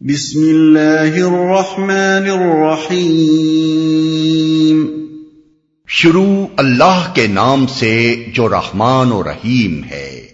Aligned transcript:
بسم 0.00 0.40
اللہ 0.40 1.00
الرحمن 1.00 2.30
الرحیم۔ 2.30 5.06
شروع 5.88 6.46
اللہ 6.56 7.12
کے 7.14 7.26
نام 7.26 7.66
سے 7.66 8.24
جو 8.34 8.48
رحمان 8.48 9.12
و 9.12 9.22
رحیم 9.22 9.84
ہے۔ 9.84 10.26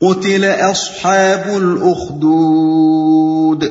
قتل 0.00 0.44
اصحاب 0.44 1.54
الاخدود 1.54 3.64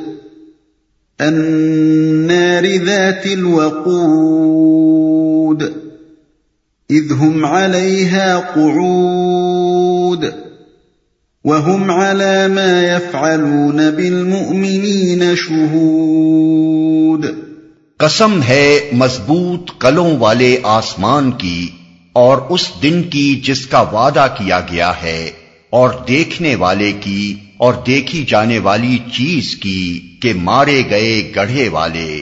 النار 1.19 2.85
ذات 2.85 3.25
الوقود 3.25 5.83
اذ 6.89 7.11
هم 7.11 7.45
عليها 7.45 8.41
قعود، 8.55 10.25
وهم 11.45 11.91
على 11.91 12.47
ما 12.47 12.83
يفعلون 12.83 13.95
بالمؤمنين 13.95 15.35
شهود. 15.35 17.25
قسم 17.97 18.41
ہے 18.41 18.89
مضبوط 18.93 19.71
کلوں 19.79 20.17
والے 20.17 20.57
آسمان 20.63 21.31
کی 21.31 21.69
اور 22.13 22.37
اس 22.49 22.71
دن 22.83 23.03
کی 23.03 23.41
جس 23.45 23.65
کا 23.65 23.79
وعدہ 23.79 24.27
کیا 24.37 24.59
گیا 24.59 24.91
ہے۔ 25.03 25.31
اور 25.73 25.89
دیکھنے 26.07 26.55
والے 26.55 26.91
کی 26.91 27.35
اور 27.57 27.73
دیکھی 27.87 28.25
جانے 28.27 28.59
والی 28.59 28.97
چیز 29.13 29.55
کی 29.55 29.99
کہ 30.21 30.33
مارے 30.33 30.83
گئے 30.89 31.31
گڑھے 31.35 31.69
والے، 31.69 32.21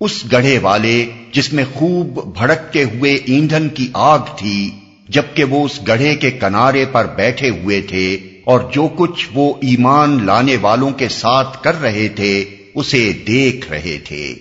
اس 0.00 0.24
گڑھے 0.32 0.58
والے 0.58 1.06
جس 1.32 1.52
میں 1.52 1.64
خوب 1.72 2.34
بھڑکتے 2.38 2.84
ہوئے 2.84 3.14
ایندھن 3.14 3.68
کی 3.68 3.88
آگ 3.92 4.18
تھی، 4.38 4.70
جبکہ 5.08 5.44
وہ 5.44 5.64
اس 5.64 5.80
گڑھے 5.88 6.16
کے 6.16 6.30
کنارے 6.30 6.84
پر 6.92 7.06
بیٹھے 7.16 7.48
ہوئے 7.48 7.80
تھے 7.80 8.18
اور 8.44 8.60
جو 8.72 8.88
کچھ 8.96 9.28
وہ 9.34 9.54
ایمان 9.60 10.26
لانے 10.26 10.56
والوں 10.56 10.90
کے 10.90 11.08
ساتھ 11.08 11.62
کر 11.62 11.80
رہے 11.80 12.08
تھے، 12.08 12.44
اسے 12.74 13.12
دیکھ 13.26 13.70
رہے 13.70 13.98
تھے۔ 14.04 14.34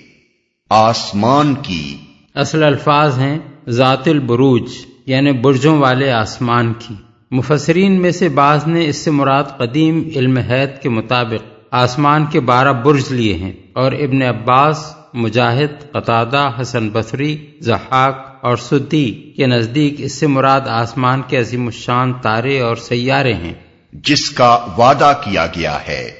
آسمان 0.69 1.55
کی۔ 1.55 1.97
اصل 2.35 2.63
الفاظ 2.63 3.19
ہیں 3.19 3.39
ذات 3.69 4.07
البروج 4.07 4.71
یعنی 5.05 5.31
برجوں 5.31 5.77
والے 5.77 6.11
آسمان 6.11 6.73
کی۔ 6.73 6.93
مفسرین 7.33 8.01
میں 8.01 8.11
سے 8.11 8.29
بعض 8.29 8.67
نے 8.67 8.87
اس 8.87 8.95
سے 8.95 9.11
مراد 9.11 9.43
قدیم 9.57 10.09
علم 10.15 10.37
حید 10.37 10.81
کے 10.81 10.89
مطابق 10.89 11.53
آسمان 11.71 12.25
کے 12.25 12.39
بارہ 12.39 12.73
برج 12.73 13.03
لیے 13.09 13.33
ہیں 13.33 13.51
اور 13.73 13.91
ابن 13.91 14.21
عباس 14.21 14.95
مجاہد 15.13 15.91
قطادہ 15.91 16.51
حسن 16.61 16.89
بصری 16.93 17.37
زحاق 17.59 18.45
اور 18.45 18.57
سدی 18.57 19.11
کے 19.11 19.47
نزدیک 19.47 19.95
اس 19.97 20.13
سے 20.13 20.27
مراد 20.27 20.61
آسمان 20.67 21.21
کے 21.27 21.39
عظیم 21.39 21.65
الشان 21.65 22.13
تارے 22.13 22.59
اور 22.59 22.75
سیارے 22.75 23.33
ہیں۔ 23.33 23.53
جس 23.93 24.29
کا 24.29 24.59
وعدہ 24.77 25.13
کیا 25.23 25.45
گیا 25.45 25.77
ہے۔ 25.87 26.11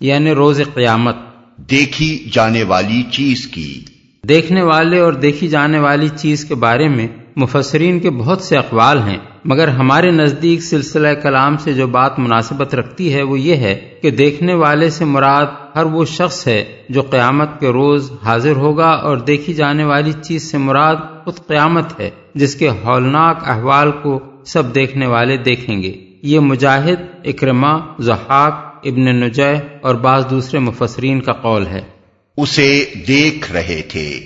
یعنی 0.00 0.30
روز 0.30 0.60
قیامت۔ 0.74 1.16
دیکھی 1.70 2.28
جانے 2.32 2.62
والی 2.62 3.02
چیز 3.10 3.46
کی۔ 3.46 3.84
دیکھنے 4.28 4.62
والے 4.62 4.98
اور 4.98 5.12
دیکھی 5.12 5.48
جانے 5.48 5.78
والی 5.78 6.08
چیز 6.08 6.44
کے 6.44 6.54
بارے 6.54 6.88
میں 6.88 7.06
مفسرین 7.36 8.00
کے 8.00 8.10
بہت 8.10 8.40
سے 8.40 8.56
اقوال 8.56 8.98
ہیں۔ 8.98 9.18
مگر 9.44 9.68
ہمارے 9.68 10.10
نزدیک 10.10 10.62
سلسلہ 10.62 11.08
کلام 11.22 11.56
سے 11.56 11.72
جو 11.72 11.86
بات 11.86 12.18
مناسبت 12.18 12.74
رکھتی 12.74 13.14
ہے 13.14 13.22
وہ 13.22 13.40
یہ 13.40 13.56
ہے 13.56 13.90
کہ 14.02 14.10
دیکھنے 14.10 14.54
والے 14.54 14.90
سے 14.90 15.04
مراد 15.04 15.46
ہر 15.76 15.84
وہ 15.84 16.04
شخص 16.04 16.48
ہے 16.48 16.64
جو 16.88 17.02
قیامت 17.02 17.60
کے 17.60 17.68
روز 17.68 18.12
حاضر 18.24 18.56
ہوگا 18.56 18.88
اور 18.88 19.16
دیکھی 19.16 19.54
جانے 19.54 19.84
والی 19.84 20.12
چیز 20.24 20.50
سے 20.50 20.58
مراد 20.58 20.96
خود 21.24 21.34
قیامت 21.46 22.00
ہے، 22.00 22.10
جس 22.34 22.54
کے 22.54 22.68
ہولناک 22.68 23.48
احوال 23.48 23.90
کو 24.02 24.20
سب 24.46 24.74
دیکھنے 24.74 25.06
والے 25.06 25.36
دیکھیں 25.36 25.82
گے۔ 25.82 25.92
یہ 26.22 26.40
مجاہد 26.40 27.00
اکرما 27.24 27.78
زحاق 27.98 28.80
ابن 28.84 29.20
نجے 29.20 29.54
اور 29.80 29.94
بعض 29.94 30.30
دوسرے 30.30 30.58
مفسرین 30.58 31.20
کا 31.20 31.32
قول 31.32 31.66
ہے۔ 31.66 31.80
اسے 32.36 32.84
دیکھ 33.08 33.52
رہے 33.52 33.82
تھے۔ 33.88 34.20